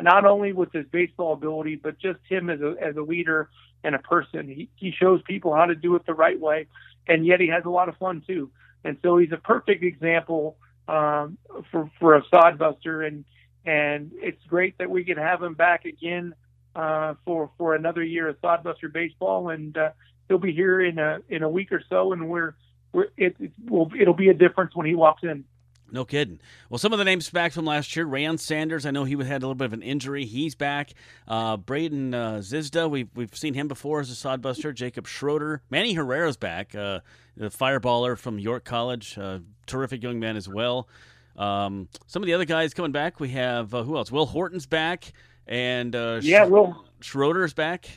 not 0.00 0.24
only 0.24 0.52
with 0.52 0.72
his 0.72 0.86
baseball 0.90 1.32
ability, 1.32 1.76
but 1.76 1.98
just 1.98 2.18
him 2.28 2.50
as 2.50 2.60
a 2.60 2.74
as 2.80 2.96
a 2.96 3.02
leader 3.02 3.48
and 3.84 3.94
a 3.94 3.98
person. 3.98 4.48
He 4.48 4.68
he 4.76 4.92
shows 4.92 5.22
people 5.22 5.54
how 5.54 5.66
to 5.66 5.74
do 5.74 5.94
it 5.94 6.04
the 6.06 6.14
right 6.14 6.38
way, 6.38 6.66
and 7.06 7.24
yet 7.26 7.40
he 7.40 7.48
has 7.48 7.64
a 7.64 7.70
lot 7.70 7.88
of 7.88 7.96
fun 7.96 8.22
too. 8.26 8.50
And 8.84 8.98
so 9.02 9.18
he's 9.18 9.32
a 9.32 9.36
perfect 9.36 9.84
example 9.84 10.56
um, 10.88 11.38
for 11.70 11.90
for 11.98 12.16
a 12.16 12.22
sodbuster, 12.24 13.06
and 13.06 13.24
and 13.64 14.10
it's 14.14 14.42
great 14.48 14.78
that 14.78 14.90
we 14.90 15.04
can 15.04 15.16
have 15.16 15.42
him 15.42 15.54
back 15.54 15.84
again 15.84 16.34
uh, 16.74 17.14
for 17.24 17.50
for 17.58 17.74
another 17.74 18.02
year 18.02 18.28
of 18.28 18.40
sodbuster 18.40 18.92
baseball, 18.92 19.50
and 19.50 19.76
uh, 19.76 19.90
he'll 20.28 20.38
be 20.38 20.52
here 20.52 20.80
in 20.80 20.98
a 20.98 21.20
in 21.28 21.42
a 21.42 21.48
week 21.48 21.72
or 21.72 21.82
so, 21.88 22.12
and 22.12 22.28
we're 22.28 22.54
we're 22.92 23.08
it, 23.16 23.36
it 23.38 23.52
will 23.68 23.90
it'll 23.98 24.14
be 24.14 24.28
a 24.28 24.34
difference 24.34 24.74
when 24.74 24.86
he 24.86 24.94
walks 24.94 25.22
in. 25.22 25.44
No 25.90 26.06
kidding. 26.06 26.40
Well, 26.70 26.78
some 26.78 26.92
of 26.92 26.98
the 26.98 27.04
names 27.04 27.28
back 27.28 27.52
from 27.52 27.66
last 27.66 27.94
year. 27.94 28.06
Rayan 28.06 28.38
Sanders, 28.38 28.86
I 28.86 28.90
know 28.90 29.04
he 29.04 29.14
had 29.16 29.42
a 29.42 29.46
little 29.46 29.54
bit 29.54 29.66
of 29.66 29.72
an 29.74 29.82
injury. 29.82 30.24
He's 30.24 30.54
back. 30.54 30.94
Uh, 31.28 31.58
Braden 31.58 32.14
uh, 32.14 32.34
Zizda, 32.36 32.88
we've, 32.88 33.10
we've 33.14 33.34
seen 33.36 33.52
him 33.52 33.68
before 33.68 34.00
as 34.00 34.10
a 34.10 34.14
sodbuster. 34.14 34.74
Jacob 34.74 35.06
Schroeder. 35.06 35.62
Manny 35.68 35.92
Herrera's 35.92 36.38
back, 36.38 36.74
uh, 36.74 37.00
the 37.36 37.50
fireballer 37.50 38.16
from 38.16 38.38
York 38.38 38.64
College. 38.64 39.18
Uh, 39.18 39.40
terrific 39.66 40.02
young 40.02 40.18
man 40.18 40.36
as 40.36 40.48
well. 40.48 40.88
Um, 41.36 41.88
some 42.06 42.22
of 42.22 42.26
the 42.26 42.34
other 42.34 42.44
guys 42.46 42.72
coming 42.72 42.92
back, 42.92 43.20
we 43.20 43.30
have, 43.30 43.74
uh, 43.74 43.82
who 43.82 43.96
else? 43.96 44.10
Will 44.10 44.26
Horton's 44.26 44.66
back. 44.66 45.12
And 45.46 45.94
uh, 45.94 46.20
yeah, 46.22 46.44
Will 46.44 46.86
Schroeder's 47.00 47.52
back. 47.52 47.88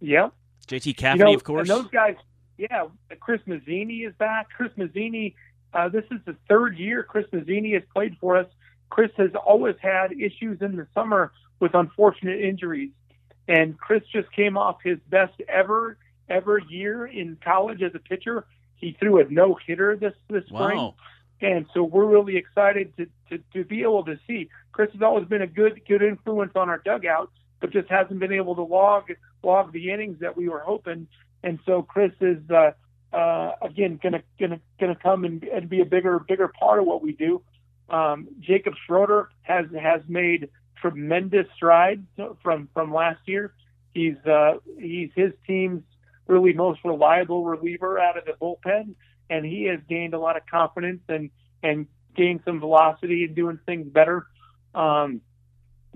Yeah. 0.00 0.28
JT 0.66 0.96
Cafferty, 0.96 1.20
you 1.20 1.24
know, 1.30 1.34
of 1.34 1.44
course. 1.44 1.68
those 1.68 1.88
guys, 1.88 2.16
yeah. 2.58 2.86
Chris 3.20 3.40
Mazzini 3.46 4.06
is 4.06 4.14
back. 4.18 4.48
Chris 4.54 4.72
Mazzini 4.76 5.34
uh, 5.72 5.88
this 5.88 6.04
is 6.10 6.18
the 6.24 6.36
third 6.48 6.78
year 6.78 7.02
Chris 7.02 7.26
Mazzini 7.32 7.74
has 7.74 7.82
played 7.92 8.16
for 8.20 8.36
us. 8.36 8.46
Chris 8.90 9.10
has 9.16 9.30
always 9.34 9.76
had 9.80 10.12
issues 10.12 10.62
in 10.62 10.76
the 10.76 10.86
summer 10.94 11.32
with 11.60 11.74
unfortunate 11.74 12.40
injuries, 12.40 12.90
and 13.46 13.78
Chris 13.78 14.02
just 14.12 14.30
came 14.32 14.56
off 14.56 14.78
his 14.82 14.98
best 15.08 15.34
ever 15.48 15.98
ever 16.28 16.58
year 16.58 17.06
in 17.06 17.36
college 17.42 17.82
as 17.82 17.94
a 17.94 17.98
pitcher. 17.98 18.46
He 18.76 18.96
threw 18.98 19.20
a 19.20 19.28
no 19.28 19.58
hitter 19.66 19.96
this 19.96 20.14
this 20.28 20.44
spring, 20.46 20.78
wow. 20.78 20.94
and 21.40 21.66
so 21.74 21.82
we're 21.82 22.06
really 22.06 22.36
excited 22.36 22.96
to, 22.96 23.06
to 23.30 23.42
to 23.52 23.64
be 23.64 23.82
able 23.82 24.04
to 24.04 24.18
see. 24.26 24.48
Chris 24.72 24.90
has 24.92 25.02
always 25.02 25.26
been 25.26 25.42
a 25.42 25.46
good 25.46 25.82
good 25.86 26.02
influence 26.02 26.52
on 26.54 26.70
our 26.70 26.78
dugout, 26.78 27.30
but 27.60 27.72
just 27.72 27.90
hasn't 27.90 28.20
been 28.20 28.32
able 28.32 28.54
to 28.54 28.62
log 28.62 29.10
log 29.42 29.72
the 29.72 29.90
innings 29.90 30.20
that 30.20 30.36
we 30.36 30.48
were 30.48 30.60
hoping. 30.60 31.08
And 31.42 31.58
so 31.66 31.82
Chris 31.82 32.12
is 32.20 32.38
uh, 32.50 32.72
uh, 33.12 33.52
again 33.62 33.98
gonna 34.02 34.22
gonna 34.38 34.60
gonna 34.78 34.96
come 34.96 35.24
and, 35.24 35.42
and 35.44 35.68
be 35.68 35.80
a 35.80 35.84
bigger 35.84 36.18
bigger 36.18 36.48
part 36.48 36.80
of 36.80 36.86
what 36.86 37.02
we 37.02 37.12
do. 37.12 37.42
Um, 37.88 38.28
Jacob 38.40 38.74
Schroeder 38.86 39.30
has 39.42 39.66
has 39.80 40.02
made 40.08 40.50
tremendous 40.80 41.46
strides 41.56 42.06
from 42.42 42.68
from 42.74 42.92
last 42.92 43.20
year. 43.26 43.54
He's 43.92 44.16
uh, 44.26 44.54
he's 44.78 45.10
his 45.14 45.32
team's 45.46 45.82
really 46.26 46.52
most 46.52 46.80
reliable 46.84 47.44
reliever 47.44 47.98
out 47.98 48.18
of 48.18 48.24
the 48.26 48.32
bullpen, 48.32 48.94
and 49.30 49.44
he 49.44 49.64
has 49.64 49.80
gained 49.88 50.14
a 50.14 50.18
lot 50.18 50.36
of 50.36 50.42
confidence 50.46 51.00
and 51.08 51.30
and 51.62 51.86
gained 52.14 52.40
some 52.44 52.60
velocity 52.60 53.24
and 53.24 53.34
doing 53.34 53.58
things 53.64 53.88
better. 53.88 54.26
Um, 54.74 55.22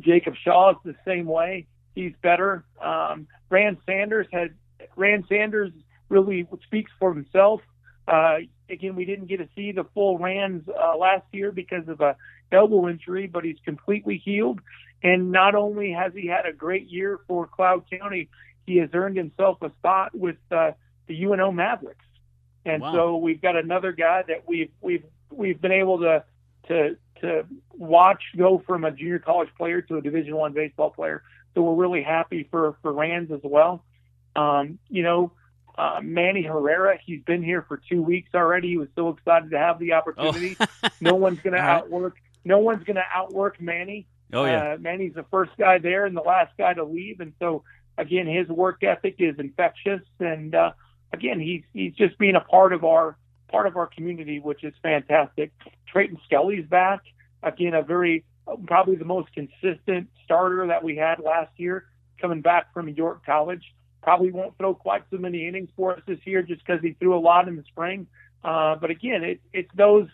Jacob 0.00 0.34
Shaw 0.42 0.70
is 0.70 0.76
the 0.84 0.96
same 1.06 1.26
way. 1.26 1.66
He's 1.94 2.14
better. 2.22 2.64
Um, 2.80 3.26
Rand 3.50 3.76
Sanders 3.86 4.26
had 4.32 4.54
Rand 4.96 5.26
Sanders 5.28 5.72
really 6.12 6.46
speaks 6.64 6.92
for 7.00 7.12
himself. 7.12 7.62
Uh, 8.06 8.38
again, 8.68 8.94
we 8.94 9.04
didn't 9.04 9.26
get 9.26 9.38
to 9.38 9.48
see 9.56 9.72
the 9.72 9.84
full 9.94 10.18
Rands 10.18 10.68
uh, 10.68 10.96
last 10.96 11.24
year 11.32 11.50
because 11.50 11.88
of 11.88 12.00
a 12.00 12.16
elbow 12.52 12.88
injury, 12.88 13.26
but 13.26 13.44
he's 13.44 13.56
completely 13.64 14.20
healed. 14.22 14.60
And 15.02 15.32
not 15.32 15.54
only 15.54 15.92
has 15.92 16.12
he 16.14 16.26
had 16.28 16.46
a 16.46 16.52
great 16.52 16.88
year 16.88 17.18
for 17.26 17.46
Cloud 17.46 17.84
County, 17.90 18.28
he 18.66 18.76
has 18.76 18.90
earned 18.92 19.16
himself 19.16 19.58
a 19.62 19.70
spot 19.78 20.14
with 20.14 20.36
uh, 20.50 20.72
the 21.08 21.24
UNO 21.24 21.50
Mavericks. 21.50 22.04
And 22.64 22.82
wow. 22.82 22.92
so 22.92 23.16
we've 23.16 23.40
got 23.40 23.56
another 23.56 23.92
guy 23.92 24.22
that 24.28 24.46
we've 24.46 24.70
we've 24.80 25.04
we've 25.30 25.60
been 25.60 25.72
able 25.72 25.98
to 26.00 26.24
to 26.68 26.96
to 27.20 27.46
watch 27.72 28.22
go 28.36 28.62
from 28.66 28.84
a 28.84 28.90
junior 28.90 29.18
college 29.18 29.48
player 29.56 29.80
to 29.82 29.96
a 29.96 30.00
Division 30.02 30.36
One 30.36 30.52
baseball 30.52 30.90
player. 30.90 31.22
So 31.54 31.62
we're 31.62 31.74
really 31.74 32.02
happy 32.02 32.46
for 32.50 32.76
for 32.82 32.92
Rands 32.92 33.32
as 33.32 33.40
well. 33.42 33.84
Um, 34.36 34.78
you 34.88 35.02
know, 35.02 35.32
uh, 35.76 36.00
Manny 36.02 36.42
Herrera, 36.42 36.98
he's 37.04 37.22
been 37.22 37.42
here 37.42 37.62
for 37.62 37.80
two 37.88 38.02
weeks 38.02 38.30
already. 38.34 38.68
He 38.68 38.76
was 38.76 38.88
so 38.94 39.08
excited 39.08 39.50
to 39.50 39.58
have 39.58 39.78
the 39.78 39.92
opportunity. 39.94 40.56
Oh. 40.60 40.88
no 41.00 41.14
one's 41.14 41.40
going 41.40 41.54
to 41.54 41.60
outwork. 41.60 42.16
No 42.44 42.58
one's 42.58 42.84
going 42.84 42.96
to 42.96 43.04
outwork 43.14 43.60
Manny. 43.60 44.06
Oh 44.32 44.44
yeah, 44.44 44.74
uh, 44.74 44.76
Manny's 44.78 45.14
the 45.14 45.24
first 45.30 45.52
guy 45.58 45.78
there 45.78 46.06
and 46.06 46.16
the 46.16 46.22
last 46.22 46.52
guy 46.56 46.72
to 46.72 46.84
leave, 46.84 47.20
and 47.20 47.34
so 47.38 47.64
again, 47.98 48.26
his 48.26 48.48
work 48.48 48.82
ethic 48.82 49.16
is 49.18 49.38
infectious. 49.38 50.00
And 50.18 50.54
uh, 50.54 50.72
again, 51.12 51.38
he's 51.38 51.62
he's 51.72 51.94
just 51.94 52.18
being 52.18 52.36
a 52.36 52.40
part 52.40 52.72
of 52.72 52.84
our 52.84 53.16
part 53.50 53.66
of 53.66 53.76
our 53.76 53.86
community, 53.86 54.40
which 54.40 54.64
is 54.64 54.72
fantastic. 54.82 55.52
Trayton 55.86 56.18
Skelly's 56.24 56.66
back 56.66 57.02
again, 57.42 57.74
a 57.74 57.82
very 57.82 58.24
probably 58.66 58.96
the 58.96 59.04
most 59.04 59.28
consistent 59.34 60.08
starter 60.24 60.66
that 60.68 60.82
we 60.82 60.96
had 60.96 61.20
last 61.20 61.52
year, 61.56 61.84
coming 62.20 62.40
back 62.40 62.72
from 62.72 62.88
York 62.88 63.24
College 63.24 63.74
probably 64.02 64.30
won't 64.30 64.56
throw 64.58 64.74
quite 64.74 65.02
so 65.10 65.18
many 65.18 65.46
innings 65.46 65.70
for 65.76 65.94
us 65.94 66.02
this 66.06 66.18
year 66.24 66.42
just 66.42 66.64
because 66.64 66.82
he 66.82 66.92
threw 66.94 67.16
a 67.16 67.20
lot 67.20 67.48
in 67.48 67.56
the 67.56 67.62
spring. 67.64 68.06
Uh, 68.44 68.74
but 68.76 68.90
again, 68.90 69.22
it, 69.22 69.40
it's 69.52 69.70
those 69.74 70.08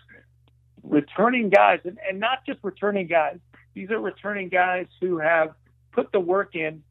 returning 0.83 1.49
guys, 1.49 1.81
and, 1.85 1.99
and 2.09 2.21
not 2.21 2.45
just 2.47 2.59
returning 2.63 3.07
guys. 3.07 3.39
These 3.75 3.91
are 3.91 3.99
returning 3.99 4.49
guys 4.49 4.87
who 5.01 5.19
have 5.19 5.55
put 5.93 6.13
the 6.13 6.21
work 6.21 6.55
in, 6.55 6.83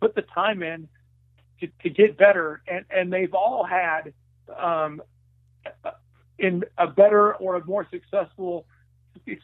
put 0.00 0.14
the 0.14 0.22
time 0.22 0.62
in 0.62 0.88
to, 1.60 1.68
to 1.82 1.90
get 1.90 2.18
better, 2.18 2.62
and, 2.66 2.84
and 2.90 3.12
they've 3.12 3.32
all 3.34 3.64
had 3.64 4.12
um, 4.56 5.02
in 6.38 6.64
a 6.76 6.86
better 6.86 7.34
or 7.34 7.56
a 7.56 7.64
more 7.64 7.86
successful 7.90 8.66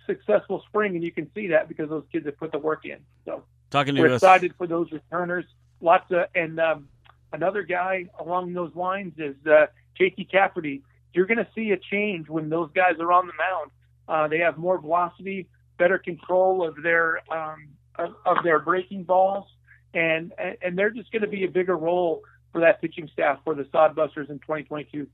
successful 0.06 0.64
spring, 0.66 0.94
and 0.94 1.04
you 1.04 1.12
can 1.12 1.30
see 1.34 1.48
that 1.48 1.68
because 1.68 1.90
those 1.90 2.04
kids 2.10 2.24
have 2.24 2.36
put 2.38 2.50
the 2.52 2.58
work 2.58 2.84
in. 2.86 2.98
So 3.26 3.44
talking 3.70 3.94
to 3.94 4.00
we're 4.00 4.08
us. 4.08 4.22
excited 4.22 4.54
for 4.56 4.66
those 4.66 4.90
returners 4.90 5.44
lots 5.80 6.10
of 6.10 6.26
and 6.34 6.58
um, 6.60 6.88
another 7.32 7.62
guy 7.62 8.06
along 8.18 8.52
those 8.52 8.74
lines 8.74 9.14
is 9.18 9.36
uh, 9.46 9.66
JT 10.00 10.30
Cafferty. 10.30 10.82
You're 11.14 11.26
going 11.26 11.38
to 11.38 11.48
see 11.54 11.70
a 11.70 11.76
change 11.76 12.28
when 12.28 12.48
those 12.48 12.70
guys 12.74 12.94
are 13.00 13.12
on 13.12 13.26
the 13.26 13.32
mound. 13.32 13.70
Uh, 14.08 14.28
they 14.28 14.38
have 14.38 14.56
more 14.56 14.78
velocity, 14.78 15.48
better 15.78 15.98
control 15.98 16.66
of 16.66 16.82
their 16.82 17.20
um, 17.32 17.68
of, 17.96 18.14
of 18.24 18.36
their 18.44 18.58
breaking 18.58 19.04
balls, 19.04 19.46
and 19.94 20.32
and 20.62 20.78
they're 20.78 20.90
just 20.90 21.10
going 21.12 21.22
to 21.22 21.28
be 21.28 21.44
a 21.44 21.48
bigger 21.48 21.76
role 21.76 22.22
for 22.52 22.60
that 22.60 22.80
pitching 22.80 23.08
staff 23.12 23.38
for 23.44 23.54
the 23.54 23.64
Sodbusters 23.64 24.30
in 24.30 24.38
2022. 24.38 25.06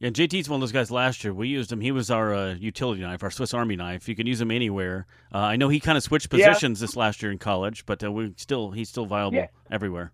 Yeah, 0.00 0.08
JT's 0.08 0.48
one 0.48 0.56
of 0.56 0.60
those 0.62 0.72
guys 0.72 0.90
last 0.90 1.22
year. 1.24 1.34
We 1.34 1.48
used 1.48 1.70
him. 1.70 1.82
He 1.82 1.92
was 1.92 2.10
our 2.10 2.34
uh, 2.34 2.54
utility 2.54 3.02
knife, 3.02 3.22
our 3.22 3.30
Swiss 3.30 3.52
Army 3.52 3.76
knife. 3.76 4.08
You 4.08 4.16
can 4.16 4.26
use 4.26 4.40
him 4.40 4.50
anywhere. 4.50 5.06
Uh, 5.32 5.38
I 5.38 5.56
know 5.56 5.68
he 5.68 5.78
kind 5.78 5.98
of 5.98 6.02
switched 6.02 6.30
positions 6.30 6.80
yeah. 6.80 6.86
this 6.86 6.96
last 6.96 7.22
year 7.22 7.30
in 7.30 7.36
college, 7.36 7.84
but 7.84 8.02
uh, 8.02 8.10
we 8.10 8.32
still 8.38 8.70
he's 8.70 8.88
still 8.88 9.04
viable 9.04 9.36
yeah. 9.36 9.48
everywhere. 9.70 10.10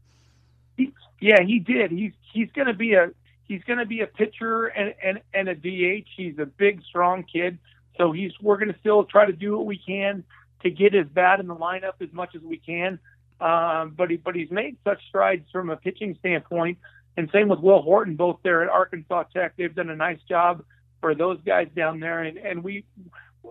He, 0.77 0.93
yeah, 1.21 1.41
he 1.41 1.61
did. 1.61 1.93
He's 1.93 2.13
he's 2.33 2.51
going 2.51 2.67
to 2.67 2.75
be 2.75 2.95
a 2.95 3.11
he's 3.45 3.63
going 3.63 3.79
to 3.79 3.87
be 3.87 4.01
a 4.01 4.09
pitcher 4.09 4.67
and, 4.67 4.93
and 5.01 5.21
and 5.33 5.49
a 5.49 5.55
DH. 5.55 6.09
He's 6.17 6.37
a 6.41 6.47
big, 6.47 6.83
strong 6.83 7.23
kid. 7.23 7.57
So 7.97 8.11
he's 8.11 8.33
we're 8.43 8.59
going 8.59 8.73
to 8.73 8.79
still 8.81 9.05
try 9.05 9.27
to 9.27 9.33
do 9.33 9.57
what 9.57 9.67
we 9.67 9.79
can 9.79 10.25
to 10.65 10.71
get 10.71 10.95
his 10.95 11.07
bat 11.07 11.39
in 11.39 11.47
the 11.47 11.55
lineup 11.55 11.95
as 12.01 12.13
much 12.13 12.35
as 12.35 12.43
we 12.43 12.59
can. 12.59 12.99
Um, 13.41 13.95
but 13.97 14.11
he 14.11 14.17
but 14.17 14.35
he's 14.35 14.51
made 14.51 14.79
such 14.83 15.07
strides 15.09 15.49
from 15.53 15.71
a 15.71 15.77
pitching 15.77 16.17
standpoint 16.19 16.79
and 17.17 17.31
same 17.33 17.49
with 17.49 17.61
Will 17.61 17.83
Horton, 17.83 18.17
both 18.17 18.39
there 18.43 18.63
at 18.63 18.69
Arkansas 18.69 19.25
Tech. 19.35 19.55
They've 19.57 19.75
done 19.75 19.91
a 19.91 19.97
nice 19.97 20.21
job 20.29 20.65
for 21.01 21.15
those 21.15 21.39
guys 21.45 21.69
down 21.75 22.01
there, 22.01 22.23
and, 22.23 22.37
and 22.39 22.63
we 22.63 22.85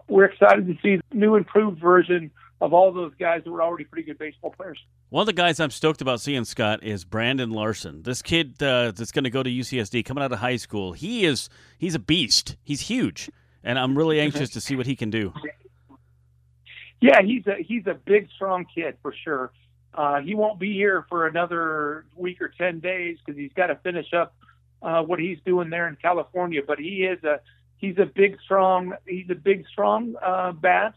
we're 0.07 0.25
excited 0.25 0.67
to 0.67 0.73
see 0.81 0.97
the 0.97 1.17
new 1.17 1.35
improved 1.35 1.79
version 1.79 2.31
of 2.61 2.73
all 2.73 2.91
those 2.91 3.13
guys 3.19 3.43
that 3.43 3.51
were 3.51 3.61
already 3.61 3.83
pretty 3.83 4.05
good 4.05 4.17
baseball 4.17 4.53
players. 4.55 4.79
One 5.09 5.21
of 5.21 5.27
the 5.27 5.33
guys 5.33 5.59
I'm 5.59 5.71
stoked 5.71 6.01
about 6.01 6.21
seeing, 6.21 6.45
Scott, 6.45 6.83
is 6.83 7.03
Brandon 7.05 7.51
Larson. 7.51 8.03
This 8.03 8.21
kid 8.21 8.61
uh, 8.61 8.91
that's 8.91 9.11
going 9.11 9.23
to 9.23 9.29
go 9.29 9.43
to 9.43 9.49
UCSD, 9.49 10.03
coming 10.05 10.23
out 10.23 10.31
of 10.31 10.39
high 10.39 10.55
school. 10.55 10.93
He 10.93 11.25
is 11.25 11.49
he's 11.77 11.95
a 11.95 11.99
beast. 11.99 12.55
He's 12.63 12.81
huge, 12.81 13.29
and 13.63 13.77
I'm 13.79 13.97
really 13.97 14.19
anxious 14.19 14.49
to 14.51 14.61
see 14.61 14.75
what 14.75 14.85
he 14.85 14.95
can 14.95 15.09
do. 15.09 15.33
Yeah, 17.01 17.21
he's 17.21 17.45
a 17.45 17.55
he's 17.59 17.87
a 17.87 17.93
big, 17.93 18.29
strong 18.35 18.65
kid 18.73 18.97
for 19.01 19.13
sure. 19.23 19.51
Uh, 19.95 20.19
he 20.19 20.35
won't 20.35 20.59
be 20.59 20.73
here 20.73 21.05
for 21.07 21.25
another 21.25 22.05
week 22.15 22.41
or 22.41 22.49
10 22.49 22.81
days 22.81 23.17
because 23.25 23.39
he's 23.39 23.53
got 23.53 23.67
to 23.67 23.75
finish 23.77 24.13
up 24.13 24.35
uh, 24.81 25.01
what 25.01 25.19
he's 25.19 25.39
doing 25.45 25.69
there 25.69 25.87
in 25.87 25.95
California. 25.95 26.61
But 26.65 26.79
he 26.79 27.05
is 27.05 27.23
a 27.23 27.39
he's 27.77 27.97
a 27.97 28.05
big 28.05 28.37
strong 28.43 28.93
he's 29.07 29.29
a 29.29 29.35
big 29.35 29.65
strong 29.71 30.15
uh, 30.21 30.51
bat, 30.51 30.95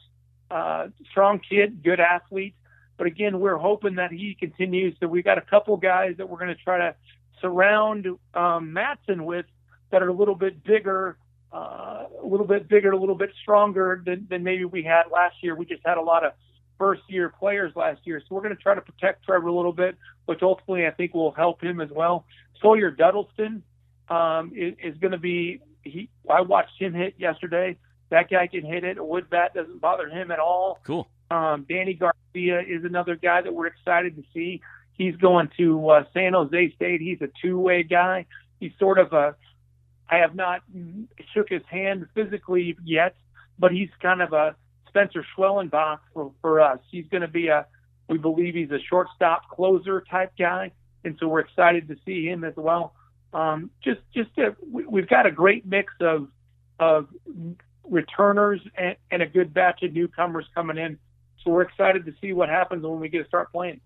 uh, 0.50 0.88
strong 1.10 1.40
kid, 1.40 1.82
good 1.82 2.00
athlete. 2.00 2.54
But 2.96 3.06
again, 3.06 3.38
we're 3.38 3.56
hoping 3.56 3.94
that 3.94 4.10
he 4.10 4.34
continues. 4.34 4.96
So 4.98 5.06
we 5.06 5.22
got 5.22 5.38
a 5.38 5.42
couple 5.42 5.76
guys 5.76 6.16
that 6.18 6.28
we're 6.28 6.38
going 6.38 6.54
to 6.54 6.62
try 6.62 6.78
to 6.78 6.96
surround 7.40 8.08
um, 8.34 8.72
Matson 8.72 9.24
with 9.24 9.46
that 9.90 10.02
are 10.02 10.08
a 10.08 10.12
little 10.12 10.34
bit 10.34 10.64
bigger, 10.64 11.16
uh, 11.52 12.04
a 12.20 12.26
little 12.26 12.46
bit 12.46 12.68
bigger, 12.68 12.90
a 12.90 12.98
little 12.98 13.14
bit 13.14 13.30
stronger 13.40 14.02
than, 14.04 14.26
than 14.28 14.42
maybe 14.42 14.64
we 14.64 14.82
had 14.82 15.04
last 15.12 15.36
year. 15.42 15.54
We 15.54 15.64
just 15.64 15.82
had 15.86 15.96
a 15.96 16.02
lot 16.02 16.24
of 16.24 16.32
first 16.78 17.02
year 17.08 17.28
players 17.28 17.72
last 17.74 18.00
year. 18.04 18.20
So 18.20 18.34
we're 18.34 18.42
going 18.42 18.56
to 18.56 18.62
try 18.62 18.74
to 18.74 18.80
protect 18.80 19.24
Trevor 19.24 19.48
a 19.48 19.54
little 19.54 19.72
bit, 19.72 19.96
which 20.26 20.40
ultimately 20.42 20.86
I 20.86 20.90
think 20.90 21.14
will 21.14 21.32
help 21.32 21.62
him 21.62 21.80
as 21.80 21.90
well. 21.90 22.24
Sawyer 22.62 22.90
Duddleston 22.90 23.62
um, 24.08 24.52
is, 24.54 24.74
is 24.82 24.96
going 24.98 25.12
to 25.12 25.18
be, 25.18 25.60
he, 25.82 26.08
I 26.30 26.40
watched 26.40 26.80
him 26.80 26.94
hit 26.94 27.14
yesterday. 27.18 27.76
That 28.10 28.30
guy 28.30 28.46
can 28.46 28.64
hit 28.64 28.84
it. 28.84 28.98
A 28.98 29.04
wood 29.04 29.28
bat 29.28 29.54
doesn't 29.54 29.80
bother 29.80 30.08
him 30.08 30.30
at 30.30 30.38
all. 30.38 30.80
Cool. 30.84 31.08
Um, 31.30 31.66
Danny 31.68 31.94
Garcia 31.94 32.60
is 32.60 32.84
another 32.84 33.16
guy 33.16 33.42
that 33.42 33.52
we're 33.52 33.66
excited 33.66 34.16
to 34.16 34.22
see. 34.32 34.62
He's 34.92 35.14
going 35.16 35.50
to 35.58 35.88
uh, 35.90 36.04
San 36.14 36.32
Jose 36.32 36.72
State. 36.74 37.00
He's 37.00 37.20
a 37.20 37.28
two-way 37.42 37.82
guy. 37.82 38.26
He's 38.60 38.72
sort 38.78 38.98
of 38.98 39.12
a. 39.12 39.36
I 40.10 40.16
have 40.18 40.34
not 40.34 40.62
shook 41.34 41.50
his 41.50 41.62
hand 41.70 42.06
physically 42.14 42.76
yet, 42.82 43.14
but 43.58 43.72
he's 43.72 43.90
kind 44.00 44.22
of 44.22 44.32
a 44.32 44.56
Spencer 44.88 45.24
Schwellenbach 45.36 46.00
for, 46.12 46.32
for 46.40 46.60
us. 46.60 46.78
He's 46.90 47.06
going 47.08 47.22
to 47.22 47.28
be 47.28 47.48
a. 47.48 47.66
We 48.08 48.16
believe 48.16 48.54
he's 48.54 48.70
a 48.70 48.80
shortstop 48.88 49.50
closer 49.50 50.02
type 50.10 50.32
guy, 50.38 50.72
and 51.04 51.16
so 51.20 51.28
we're 51.28 51.40
excited 51.40 51.88
to 51.88 51.96
see 52.06 52.26
him 52.26 52.42
as 52.42 52.54
well. 52.56 52.94
Um, 53.34 53.70
just, 53.84 54.00
just 54.14 54.30
a, 54.38 54.56
we, 54.70 54.86
we've 54.86 55.08
got 55.08 55.26
a 55.26 55.30
great 55.30 55.66
mix 55.66 55.92
of 56.00 56.28
of 56.80 57.08
returners 57.84 58.60
and, 58.76 58.96
and 59.10 59.22
a 59.22 59.26
good 59.26 59.52
batch 59.52 59.82
of 59.82 59.92
newcomers 59.92 60.46
coming 60.54 60.78
in. 60.78 60.98
So 61.44 61.50
we're 61.50 61.62
excited 61.62 62.06
to 62.06 62.14
see 62.20 62.32
what 62.32 62.48
happens 62.48 62.84
when 62.84 63.00
we 63.00 63.08
get 63.08 63.22
to 63.22 63.28
start 63.28 63.52
playing. 63.52 63.80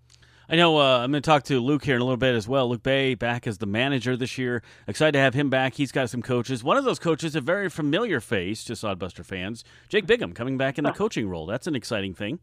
I 0.52 0.56
know 0.56 0.76
uh, 0.78 0.98
I'm 0.98 1.10
going 1.10 1.22
to 1.22 1.26
talk 1.26 1.44
to 1.44 1.58
Luke 1.60 1.82
here 1.82 1.94
in 1.94 2.02
a 2.02 2.04
little 2.04 2.18
bit 2.18 2.34
as 2.34 2.46
well. 2.46 2.68
Luke 2.68 2.82
Bay 2.82 3.14
back 3.14 3.46
as 3.46 3.56
the 3.56 3.64
manager 3.64 4.18
this 4.18 4.36
year. 4.36 4.62
Excited 4.86 5.12
to 5.12 5.18
have 5.18 5.32
him 5.32 5.48
back. 5.48 5.72
He's 5.72 5.90
got 5.90 6.10
some 6.10 6.20
coaches. 6.20 6.62
One 6.62 6.76
of 6.76 6.84
those 6.84 6.98
coaches, 6.98 7.34
a 7.34 7.40
very 7.40 7.70
familiar 7.70 8.20
face 8.20 8.62
to 8.64 8.74
Sodbuster 8.74 9.24
fans, 9.24 9.64
Jake 9.88 10.06
Bigham, 10.06 10.34
coming 10.34 10.58
back 10.58 10.76
in 10.76 10.84
the 10.84 10.92
coaching 10.92 11.26
role. 11.26 11.46
That's 11.46 11.66
an 11.66 11.74
exciting 11.74 12.12
thing. 12.12 12.38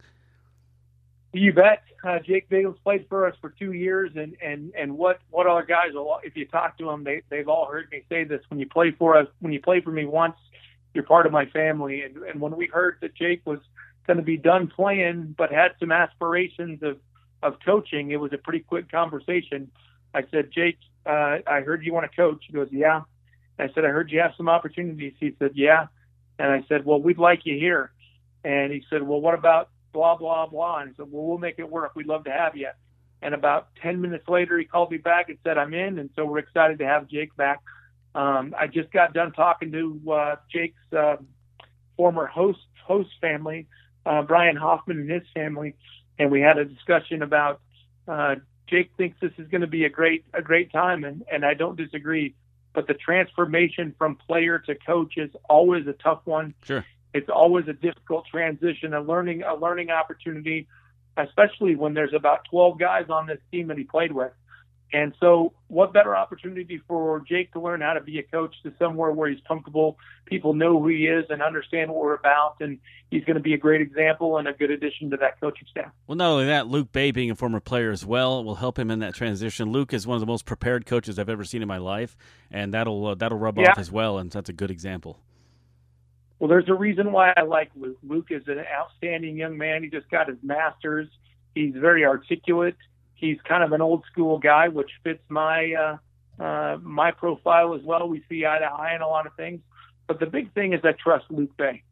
You 1.34 1.54
bet. 1.54 1.84
Uh, 2.04 2.18
Jake 2.18 2.50
Bigham's 2.50 2.80
played 2.84 3.06
for 3.10 3.28
us 3.28 3.36
for 3.42 3.52
two 3.52 3.74
years, 3.74 4.10
and 4.16 4.36
and 4.42 4.74
and 4.76 4.98
what 4.98 5.20
what 5.30 5.46
other 5.46 5.62
guys? 5.62 5.92
Will, 5.94 6.18
if 6.24 6.36
you 6.36 6.48
talk 6.48 6.80
to 6.80 6.86
them, 6.86 7.04
they 7.04 7.22
they've 7.30 7.48
all 7.48 7.68
heard 7.68 7.92
me 7.92 8.02
say 8.10 8.24
this. 8.24 8.42
When 8.48 8.60
you 8.60 8.68
play 8.68 8.90
for 8.90 9.20
us, 9.20 9.28
when 9.40 9.54
you 9.54 9.62
play 9.62 9.82
for 9.82 9.92
me 9.92 10.06
once, 10.06 10.38
you're 10.96 11.04
part 11.04 11.28
of 11.28 11.32
my 11.32 11.46
family. 11.46 12.02
And 12.02 12.18
and 12.24 12.42
when 12.42 12.56
we 12.56 12.66
heard 12.66 12.98
that 13.02 13.14
Jake 13.14 13.44
was 13.46 13.60
going 14.08 14.18
to 14.18 14.24
be 14.24 14.38
done 14.38 14.66
playing, 14.66 15.36
but 15.38 15.52
had 15.52 15.74
some 15.80 15.92
aspirations 15.92 16.82
of 16.82 16.98
of 17.42 17.56
coaching, 17.66 18.12
it 18.12 18.20
was 18.20 18.34
a 18.34 18.38
pretty 18.38 18.60
quick 18.60 18.92
conversation. 18.92 19.72
I 20.14 20.24
said, 20.32 20.52
Jake, 20.52 20.78
uh, 21.06 21.38
I 21.48 21.62
heard 21.62 21.86
you 21.86 21.94
want 21.94 22.10
to 22.10 22.16
coach. 22.16 22.44
He 22.48 22.54
goes, 22.54 22.70
Yeah. 22.72 23.02
I 23.58 23.70
said, 23.74 23.84
I 23.84 23.90
heard 23.90 24.10
you 24.12 24.20
have 24.22 24.32
some 24.38 24.48
opportunities. 24.48 25.14
He 25.20 25.36
said, 25.40 25.52
Yeah. 25.56 25.88
And 26.38 26.52
I 26.52 26.64
said, 26.68 26.86
Well, 26.86 27.02
we'd 27.02 27.18
like 27.18 27.46
you 27.46 27.58
here. 27.58 27.92
And 28.44 28.72
he 28.72 28.84
said, 28.90 29.04
Well, 29.04 29.22
what 29.22 29.34
about 29.34 29.70
blah 29.94 30.16
blah 30.16 30.48
blah? 30.48 30.80
And 30.80 30.92
I 30.92 30.94
said, 30.96 31.12
Well, 31.12 31.26
we'll 31.26 31.38
make 31.38 31.60
it 31.60 31.70
work. 31.70 31.96
We'd 31.96 32.08
love 32.08 32.26
to 32.26 32.32
have 32.32 32.56
you. 32.56 32.70
And 33.22 33.34
about 33.34 33.68
10 33.82 34.00
minutes 34.00 34.28
later, 34.30 34.58
he 34.58 34.66
called 34.66 34.92
me 34.92 34.98
back 34.98 35.30
and 35.30 35.38
said, 35.44 35.58
I'm 35.58 35.74
in. 35.74 36.00
And 36.00 36.10
so 36.16 36.26
we're 36.26 36.40
excited 36.40 36.80
to 36.80 36.86
have 36.86 37.08
Jake 37.08 37.36
back. 37.36 37.60
Um, 38.16 38.56
I 38.58 38.68
just 38.68 38.92
got 38.92 39.14
done 39.14 39.34
talking 39.34 39.72
to 39.74 40.12
uh, 40.12 40.36
Jake's 40.52 40.94
uh, 40.98 41.18
former 41.98 42.26
host 42.26 42.60
host 42.86 43.10
family, 43.22 43.68
uh, 44.06 44.24
Brian 44.24 44.56
Hoffman 44.56 45.00
and 45.00 45.12
his 45.12 45.22
family, 45.34 45.76
and 46.20 46.30
we 46.30 46.42
had 46.42 46.58
a 46.58 46.66
discussion 46.66 47.24
about 47.24 47.62
uh, 48.08 48.36
Jake 48.68 48.92
thinks 48.98 49.18
this 49.20 49.32
is 49.38 49.48
going 49.48 49.62
to 49.62 49.68
be 49.68 49.86
a 49.86 49.90
great 49.90 50.26
a 50.34 50.42
great 50.42 50.72
time, 50.72 51.04
and 51.04 51.24
and 51.32 51.46
I 51.46 51.54
don't 51.56 51.76
disagree. 51.76 52.36
But 52.74 52.88
the 52.88 52.94
transformation 52.94 53.96
from 53.98 54.16
player 54.16 54.60
to 54.60 54.76
coach 54.76 55.18
is 55.18 55.32
always 55.50 55.88
a 55.88 55.94
tough 55.94 56.22
one. 56.26 56.54
Sure, 56.64 56.86
it's 57.14 57.30
always 57.30 57.68
a 57.68 57.74
difficult 57.74 58.28
transition, 58.28 58.94
a 58.94 59.02
learning 59.02 59.42
a 59.44 59.56
learning 59.56 59.90
opportunity, 59.90 60.68
especially 61.18 61.76
when 61.76 61.94
there's 61.94 62.14
about 62.14 62.46
12 62.52 62.78
guys 62.78 63.06
on 63.10 63.26
this 63.26 63.40
team 63.52 63.68
that 63.68 63.78
he 63.78 63.86
played 63.86 64.12
with. 64.12 64.32
And 64.92 65.14
so, 65.20 65.54
what 65.68 65.94
better 65.94 66.16
opportunity 66.16 66.82
for 66.88 67.24
Jake 67.28 67.54
to 67.54 67.62
learn 67.62 67.82
how 67.82 67.94
to 67.94 68.02
be 68.02 68.18
a 68.18 68.24
coach 68.24 68.56
to 68.64 68.74
somewhere 68.80 69.12
where 69.12 69.30
he's 69.30 69.42
comfortable, 69.48 70.00
people 70.26 70.56
know 70.56 70.80
who 70.80 70.88
he 70.88 71.06
is 71.06 71.26
and 71.30 71.44
understand 71.44 71.92
what 71.92 72.04
we're 72.04 72.16
about, 72.16 72.56
and 72.60 72.80
he's 73.12 73.24
going 73.24 73.36
to 73.36 73.42
be 73.42 73.54
a 73.54 73.58
great 73.58 73.82
example 73.82 74.38
and 74.38 74.48
a 74.48 74.54
good 74.54 74.72
addition 74.72 75.12
to 75.12 75.18
that 75.18 75.40
coaching 75.40 75.68
staff. 75.70 75.92
Well, 76.08 76.16
not 76.16 76.32
only 76.32 76.48
that, 76.48 76.68
Luke 76.68 76.92
Bay 76.92 77.12
being 77.12 77.30
a 77.30 77.36
former 77.36 77.60
player 77.60 77.92
as 77.92 78.04
well 78.04 78.44
will 78.44 78.56
help 78.56 78.80
him 78.80 78.90
in 78.90 78.98
that 79.00 79.14
transition. 79.14 79.72
Luke 79.72 79.94
is 79.94 80.08
one 80.08 80.16
of 80.16 80.22
the 80.22 80.28
most 80.28 80.46
prepared 80.46 80.88
coaches 80.88 81.20
I've 81.20 81.30
ever 81.30 81.44
seen 81.44 81.62
in 81.62 81.68
my 81.68 81.78
life, 81.78 82.18
and 82.50 82.74
that'll 82.74 83.06
uh, 83.06 83.16
that'll 83.16 83.38
rub 83.38 83.60
yeah. 83.60 83.72
off 83.72 83.78
as 83.78 83.92
well, 83.92 84.18
and 84.18 84.32
that's 84.32 84.50
a 84.50 84.54
good 84.54 84.72
example. 84.72 85.20
Well, 86.40 86.48
there's 86.48 86.70
a 86.70 86.74
reason 86.74 87.12
why 87.12 87.34
I 87.38 87.42
like 87.42 87.70
Luke. 87.76 87.98
Luke 88.02 88.28
is 88.32 88.48
an 88.48 88.60
outstanding 88.60 89.38
young 89.38 89.58
man. 89.58 89.84
He 89.84 89.90
just 89.90 90.10
got 90.10 90.30
his 90.30 90.38
master's. 90.42 91.10
He's 91.54 91.74
very 91.76 92.06
articulate 92.06 92.78
he's 93.20 93.38
kind 93.48 93.64
of 93.64 93.72
an 93.72 93.82
old 93.82 94.04
school 94.12 94.40
guy, 94.40 94.68
which 94.68 94.92
fits 95.04 95.24
my 95.30 95.74
uh, 95.74 96.44
uh, 96.44 96.78
my 96.82 97.12
profile 97.12 97.74
as 97.76 97.82
well. 97.84 98.08
We 98.08 98.24
see 98.30 98.46
eye 98.46 98.60
to 98.60 98.66
eye 98.66 98.96
in 98.96 99.02
a 99.02 99.08
lot 99.08 99.28
of 99.28 99.34
things, 99.36 99.62
but 100.08 100.20
the 100.20 100.26
big 100.26 100.54
thing 100.54 100.74
is 100.74 100.82
I 100.84 100.94
trust 100.94 101.26
Luke 101.30 101.56
Bay, 101.58 101.84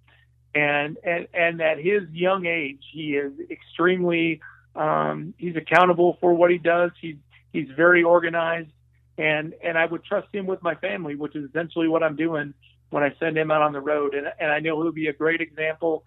and 0.55 0.97
and 1.03 1.27
and 1.33 1.61
at 1.61 1.77
his 1.77 2.03
young 2.11 2.45
age, 2.45 2.81
he 2.91 3.15
is 3.15 3.33
extremely 3.49 4.41
um, 4.75 5.33
he's 5.37 5.55
accountable 5.55 6.17
for 6.21 6.33
what 6.33 6.51
he 6.51 6.57
does. 6.57 6.91
He's 7.01 7.17
he's 7.51 7.69
very 7.75 8.03
organized, 8.03 8.71
and 9.17 9.53
and 9.63 9.77
I 9.77 9.85
would 9.85 10.03
trust 10.03 10.27
him 10.33 10.45
with 10.45 10.61
my 10.63 10.75
family, 10.75 11.15
which 11.15 11.35
is 11.35 11.49
essentially 11.49 11.87
what 11.87 12.03
I'm 12.03 12.15
doing 12.15 12.53
when 12.89 13.03
I 13.03 13.13
send 13.19 13.37
him 13.37 13.51
out 13.51 13.61
on 13.61 13.73
the 13.73 13.81
road. 13.81 14.13
And 14.13 14.27
and 14.39 14.51
I 14.51 14.59
know 14.59 14.81
he'll 14.81 14.91
be 14.91 15.07
a 15.07 15.13
great 15.13 15.41
example 15.41 16.03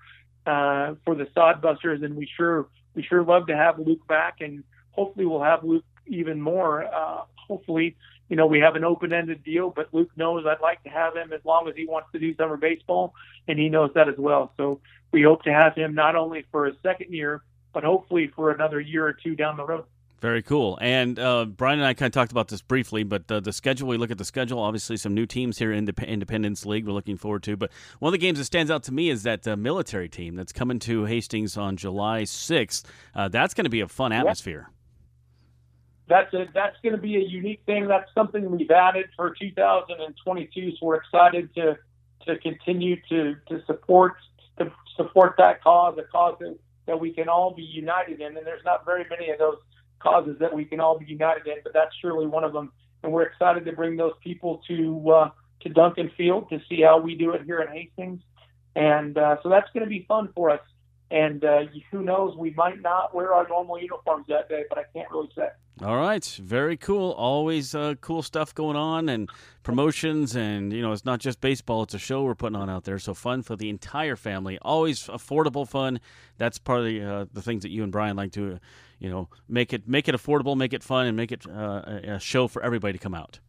uh, 0.47 0.95
for 1.05 1.15
the 1.15 1.27
Sodbusters, 1.37 2.05
and 2.05 2.17
we 2.17 2.29
sure 2.37 2.69
we 2.95 3.03
sure 3.03 3.23
love 3.23 3.49
to 3.49 3.57
have 3.57 3.79
Luke 3.79 4.07
back 4.07 4.37
and 4.41 4.65
hopefully 4.93 5.27
we'll 5.27 5.43
have 5.43 5.65
Luke 5.65 5.85
even 6.07 6.41
more. 6.41 6.85
Uh, 6.85 7.23
hopefully, 7.49 7.97
you 8.29 8.37
know, 8.37 8.47
we 8.47 8.61
have 8.61 8.77
an 8.77 8.85
open-ended 8.85 9.43
deal, 9.43 9.71
but 9.71 9.93
Luke 9.93 10.11
knows 10.17 10.45
I'd 10.47 10.61
like 10.61 10.83
to 10.85 10.91
have 10.91 11.17
him 11.17 11.33
as 11.33 11.45
long 11.45 11.69
as 11.69 11.75
he 11.77 11.87
wants 11.87 12.09
to 12.13 12.19
do 12.19 12.35
summer 12.37 12.57
baseball, 12.57 13.15
and 13.49 13.59
he 13.59 13.69
knows 13.69 13.91
that 13.95 14.09
as 14.09 14.17
well. 14.17 14.53
So 14.57 14.81
we 15.13 15.23
hope 15.23 15.43
to 15.45 15.53
have 15.53 15.75
him 15.75 15.95
not 15.95 16.17
only 16.17 16.45
for 16.53 16.67
a 16.67 16.73
second 16.83 17.13
year, 17.13 17.43
but 17.73 17.85
hopefully 17.85 18.31
for 18.35 18.51
another 18.51 18.81
year 18.81 19.07
or 19.07 19.13
two 19.13 19.35
down 19.35 19.57
the 19.57 19.65
road. 19.65 19.85
Very 20.21 20.43
cool. 20.43 20.79
And 20.83 21.19
uh, 21.19 21.47
Brian 21.47 21.79
and 21.79 21.89
I 21.89 21.95
kind 21.95 22.09
of 22.09 22.13
talked 22.13 22.31
about 22.31 22.49
this 22.49 22.61
briefly, 22.61 23.05
but 23.05 23.31
uh, 23.33 23.41
the 23.41 23.55
schedule, 23.55 23.89
we 23.89 23.97
look 23.97 24.11
at 24.11 24.19
the 24.19 24.25
schedule, 24.25 24.59
obviously 24.59 24.99
some 24.99 25.15
new 25.15 25.25
teams 25.25 25.59
here 25.59 25.73
in 25.73 25.87
the 25.87 25.95
Independence 26.07 26.67
League 26.67 26.87
we're 26.87 26.93
looking 26.93 27.17
forward 27.17 27.43
to. 27.45 27.57
But 27.57 27.71
one 28.01 28.11
of 28.11 28.13
the 28.13 28.19
games 28.19 28.39
that 28.39 28.45
stands 28.45 28.71
out 28.71 28.83
to 28.85 28.93
me 28.93 29.09
is 29.09 29.23
that 29.23 29.49
uh, 29.49 29.57
military 29.57 30.11
team 30.11 30.37
that's 30.37 30.53
coming 30.53 30.79
to 30.81 31.07
Hastings 31.07 31.57
on 31.57 31.79
July 31.79 32.23
6th. 32.25 32.85
Uh, 33.15 33.29
that's 33.29 33.55
going 33.55 33.65
to 33.65 33.71
be 33.71 33.81
a 33.81 33.89
fun 33.89 34.13
atmosphere. 34.13 34.67
Yep 34.69 34.75
that's 36.11 36.35
a, 36.35 36.47
that's 36.53 36.77
going 36.83 36.95
to 36.95 37.01
be 37.01 37.17
a 37.17 37.21
unique 37.21 37.63
thing. 37.65 37.87
That's 37.87 38.13
something 38.15 38.51
we've 38.51 38.71
added 38.71 39.07
for 39.17 39.35
2022. 39.41 40.73
So 40.73 40.77
we're 40.83 40.97
excited 40.97 41.55
to 41.55 41.79
to 42.27 42.37
continue 42.39 42.97
to 43.09 43.37
to 43.49 43.65
support 43.67 44.15
to 44.59 44.71
support 44.97 45.37
that 45.39 45.63
cause, 45.63 45.97
a 45.99 46.03
cause 46.03 46.37
that, 46.41 46.59
that 46.87 47.01
we 47.01 47.13
can 47.13 47.29
all 47.29 47.55
be 47.55 47.63
united 47.63 48.21
in. 48.21 48.37
And 48.37 48.45
there's 48.45 48.65
not 48.65 48.85
very 48.85 49.07
many 49.09 49.31
of 49.31 49.39
those 49.39 49.57
causes 50.01 50.37
that 50.41 50.53
we 50.53 50.65
can 50.65 50.81
all 50.81 50.99
be 50.99 51.07
united 51.07 51.47
in, 51.47 51.59
but 51.63 51.73
that's 51.73 51.95
surely 52.03 52.27
one 52.27 52.45
of 52.45 52.53
them. 52.53 52.73
And 53.03 53.13
we're 53.13 53.23
excited 53.23 53.65
to 53.65 53.73
bring 53.73 53.97
those 53.97 54.13
people 54.23 54.61
to 54.69 55.11
uh, 55.11 55.31
to 55.63 55.69
Duncan 55.69 56.11
Field 56.17 56.51
to 56.51 56.61
see 56.69 56.83
how 56.83 56.99
we 57.01 57.15
do 57.15 57.33
it 57.33 57.43
here 57.45 57.61
in 57.61 57.69
Hastings. 57.69 58.21
And 58.75 59.17
uh, 59.17 59.37
so 59.43 59.49
that's 59.49 59.69
going 59.73 59.85
to 59.85 59.89
be 59.89 60.05
fun 60.09 60.29
for 60.35 60.51
us. 60.51 60.61
And 61.11 61.45
uh, 61.45 61.63
who 61.91 62.03
knows, 62.03 62.37
we 62.37 62.51
might 62.51 62.81
not 62.81 63.15
wear 63.15 63.35
our 63.35 63.49
normal 63.49 63.81
uniforms 63.81 64.27
that 64.29 64.49
day, 64.49 64.65
but 64.69 64.79
I 64.79 64.85
can't 64.95 65.11
really 65.11 65.31
say. 65.35 65.49
All 65.83 65.97
right, 65.97 66.25
very 66.43 66.77
cool. 66.77 67.13
Always 67.13 67.75
uh, 67.75 67.95
cool 68.03 68.23
stuff 68.23 68.55
going 68.55 68.77
on 68.77 69.09
and 69.09 69.31
promotions, 69.63 70.37
and 70.37 70.73
you 70.75 70.83
know 70.83 70.93
it's 70.93 71.07
not 71.07 71.21
just 71.21 71.41
baseball; 71.41 71.83
it's 71.83 71.95
a 71.95 71.99
show 71.99 72.23
we're 72.23 72.35
putting 72.35 72.57
on 72.57 72.69
out 72.69 72.85
there. 72.85 72.99
So 72.99 73.15
fun 73.15 73.43
for 73.43 73.57
the 73.57 73.71
entire 73.71 74.15
family. 74.15 74.59
Always 74.61 75.05
affordable 75.05 75.67
fun. 75.67 75.99
That's 76.37 76.59
part 76.59 76.81
of 76.81 76.85
the, 76.85 77.03
uh, 77.03 77.25
the 77.33 77.41
things 77.41 77.63
that 77.63 77.71
you 77.71 77.83
and 77.83 77.91
Brian 77.91 78.15
like 78.15 78.33
to, 78.33 78.61
you 78.99 79.09
know, 79.09 79.31
make 79.49 79.73
it 79.73 79.89
make 79.89 80.07
it 80.07 80.15
affordable, 80.15 80.55
make 80.55 80.75
it 80.75 80.83
fun, 80.83 81.07
and 81.07 81.17
make 81.17 81.33
it 81.33 81.47
uh, 81.49 81.83
a 81.87 82.21
show 82.21 82.47
for 82.47 82.63
everybody 82.63 82.93
to 82.93 82.99
come 82.99 83.15
out. 83.15 83.41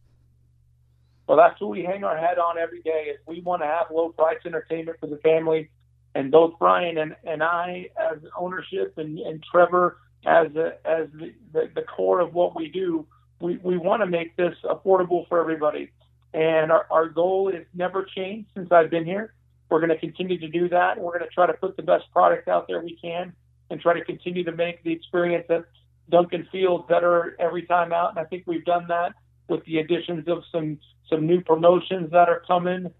Well, 1.28 1.36
that's 1.36 1.60
what 1.60 1.70
we 1.70 1.84
hang 1.84 2.02
our 2.02 2.16
head 2.16 2.38
on 2.38 2.56
every 2.56 2.80
day. 2.80 3.12
Is 3.12 3.18
we 3.26 3.42
want 3.42 3.60
to 3.60 3.66
have 3.66 3.86
low 3.92 4.08
price 4.08 4.38
entertainment 4.46 4.98
for 5.00 5.06
the 5.06 5.18
family 5.18 5.68
and 6.14 6.30
both 6.30 6.54
Brian 6.58 6.98
and, 6.98 7.16
and 7.24 7.42
I, 7.42 7.88
as 7.98 8.18
ownership, 8.36 8.94
and, 8.98 9.18
and 9.18 9.42
Trevor 9.50 9.98
as 10.26 10.48
a, 10.54 10.74
as 10.86 11.08
the, 11.14 11.32
the, 11.52 11.70
the 11.74 11.82
core 11.82 12.20
of 12.20 12.34
what 12.34 12.54
we 12.54 12.68
do, 12.68 13.06
we, 13.40 13.56
we 13.58 13.76
want 13.76 14.02
to 14.02 14.06
make 14.06 14.36
this 14.36 14.54
affordable 14.64 15.26
for 15.28 15.40
everybody. 15.40 15.90
And 16.32 16.70
our, 16.70 16.86
our 16.90 17.08
goal 17.08 17.50
has 17.52 17.64
never 17.74 18.04
changed 18.04 18.48
since 18.54 18.70
I've 18.70 18.90
been 18.90 19.04
here. 19.04 19.34
we're 19.68 19.80
going 19.80 19.90
to 19.90 19.98
continue 19.98 20.38
to 20.38 20.48
do 20.48 20.68
that. 20.68 20.98
We're 20.98 21.18
going 21.18 21.28
to 21.28 21.34
try 21.34 21.46
to 21.46 21.54
put 21.54 21.76
the 21.76 21.82
best 21.82 22.04
product 22.12 22.48
out 22.48 22.68
there 22.68 22.80
we 22.80 22.96
can 23.02 23.32
and 23.70 23.80
try 23.80 23.94
to 23.94 24.04
continue 24.04 24.44
to 24.44 24.52
make 24.52 24.82
the 24.84 24.92
experience 24.92 25.46
at 25.50 25.64
Duncan 26.08 26.46
Field 26.52 26.88
better 26.88 27.36
every 27.38 27.62
time 27.62 27.92
out. 27.92 28.10
And 28.10 28.18
I 28.18 28.24
think 28.24 28.44
we've 28.46 28.64
done 28.64 28.86
that 28.88 29.14
with 29.48 29.64
the 29.64 29.78
additions 29.78 30.28
of 30.28 30.44
some 30.52 30.78
some 31.08 31.26
new 31.26 31.40
promotions 31.42 32.10
that 32.12 32.28
are 32.28 32.42
coming, 32.46 32.90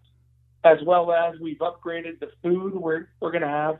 as 0.64 0.78
well 0.84 1.12
as 1.12 1.38
we've 1.40 1.58
upgraded 1.58 2.20
the 2.20 2.30
food. 2.42 2.74
We're 2.74 3.08
we're 3.20 3.32
going 3.32 3.42
to 3.42 3.48
have 3.48 3.78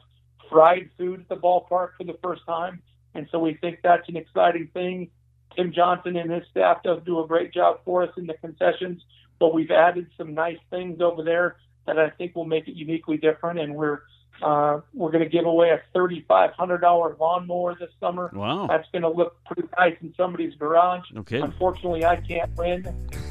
fried 0.51 0.91
food 0.99 1.21
at 1.21 1.29
the 1.29 1.37
ballpark 1.37 1.91
for 1.97 2.05
the 2.05 2.17
first 2.23 2.43
time, 2.47 2.83
and 3.15 3.29
so 3.31 3.39
we 3.39 3.55
think 3.55 3.81
that's 3.83 4.09
an 4.09 4.17
exciting 4.17 4.69
thing. 4.73 5.11
Tim 5.57 5.73
Johnson 5.73 6.17
and 6.17 6.31
his 6.31 6.45
staff 6.51 6.83
does 6.83 7.01
do 7.05 7.23
a 7.23 7.27
great 7.27 7.53
job 7.53 7.81
for 7.85 8.03
us 8.03 8.11
in 8.17 8.27
the 8.27 8.35
concessions, 8.35 9.03
but 9.39 9.55
we've 9.55 9.71
added 9.71 10.09
some 10.17 10.35
nice 10.35 10.59
things 10.71 11.01
over 11.01 11.23
there 11.23 11.57
that 11.87 11.99
I 11.99 12.11
think 12.11 12.35
will 12.35 12.45
make 12.45 12.69
it 12.69 12.75
uniquely 12.75 13.17
different. 13.17 13.59
And 13.61 13.75
we're 13.75 14.01
uh, 14.43 14.81
we're 14.93 15.11
going 15.11 15.23
to 15.23 15.31
give 15.31 15.45
away 15.45 15.71
a 15.71 15.81
thirty-five 15.93 16.53
hundred 16.53 16.79
dollar 16.79 17.17
lawnmower 17.21 17.77
this 17.79 17.91
summer. 18.01 18.31
Wow, 18.35 18.67
that's 18.67 18.89
going 18.93 19.03
to 19.03 19.09
look 19.09 19.37
pretty 19.45 19.69
nice 19.79 19.97
in 20.01 20.15
somebody's 20.17 20.55
garage. 20.57 21.05
Okay. 21.17 21.41
Unfortunately, 21.41 22.05
I 22.05 22.17
can't 22.17 22.55
win, 22.57 22.87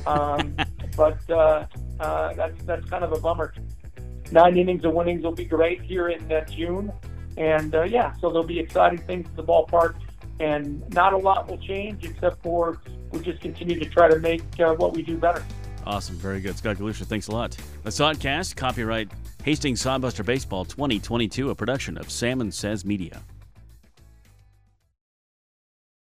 um, 0.06 0.56
but 0.96 1.30
uh, 1.30 1.66
uh, 2.02 2.34
that's 2.34 2.62
that's 2.64 2.90
kind 2.90 3.04
of 3.04 3.14
a 3.14 3.20
bummer. 3.20 3.54
Nine 4.32 4.58
innings 4.58 4.86
of 4.86 4.94
winnings 4.94 5.24
will 5.24 5.34
be 5.34 5.46
great 5.46 5.82
here 5.82 6.10
in 6.10 6.32
uh, 6.32 6.46
June, 6.46 6.92
and 7.38 7.74
uh, 7.76 7.84
yeah, 7.84 8.14
so 8.16 8.30
there'll 8.30 8.44
be 8.44 8.60
exciting 8.60 9.00
things 9.00 9.28
at 9.28 9.36
the 9.36 9.44
ballpark, 9.44 9.96
and 10.40 10.84
not 10.94 11.14
a 11.14 11.18
lot 11.18 11.48
will 11.48 11.58
change 11.58 12.04
except 12.06 12.42
for 12.42 12.82
we 13.12 13.20
just 13.20 13.42
continue 13.42 13.78
to 13.78 13.86
try 13.86 14.10
to 14.10 14.20
make 14.20 14.42
uh, 14.60 14.74
what 14.76 14.94
we 14.94 15.02
do 15.02 15.18
better. 15.18 15.44
Awesome. 15.86 16.16
Very 16.16 16.42
good. 16.42 16.58
Scott 16.58 16.78
Galusha, 16.78 17.06
thanks 17.06 17.28
a 17.28 17.32
lot. 17.32 17.58
The 17.84 17.90
Sodcast, 17.90 18.56
copyright 18.56 19.12
Hastings 19.44 19.82
Sodbuster 19.84 20.24
Baseball 20.24 20.64
2022, 20.64 21.50
a 21.50 21.56
production 21.56 21.98
of 21.98 22.12
Salmon 22.12 22.52
Says 22.52 22.86
Media. 22.86 23.22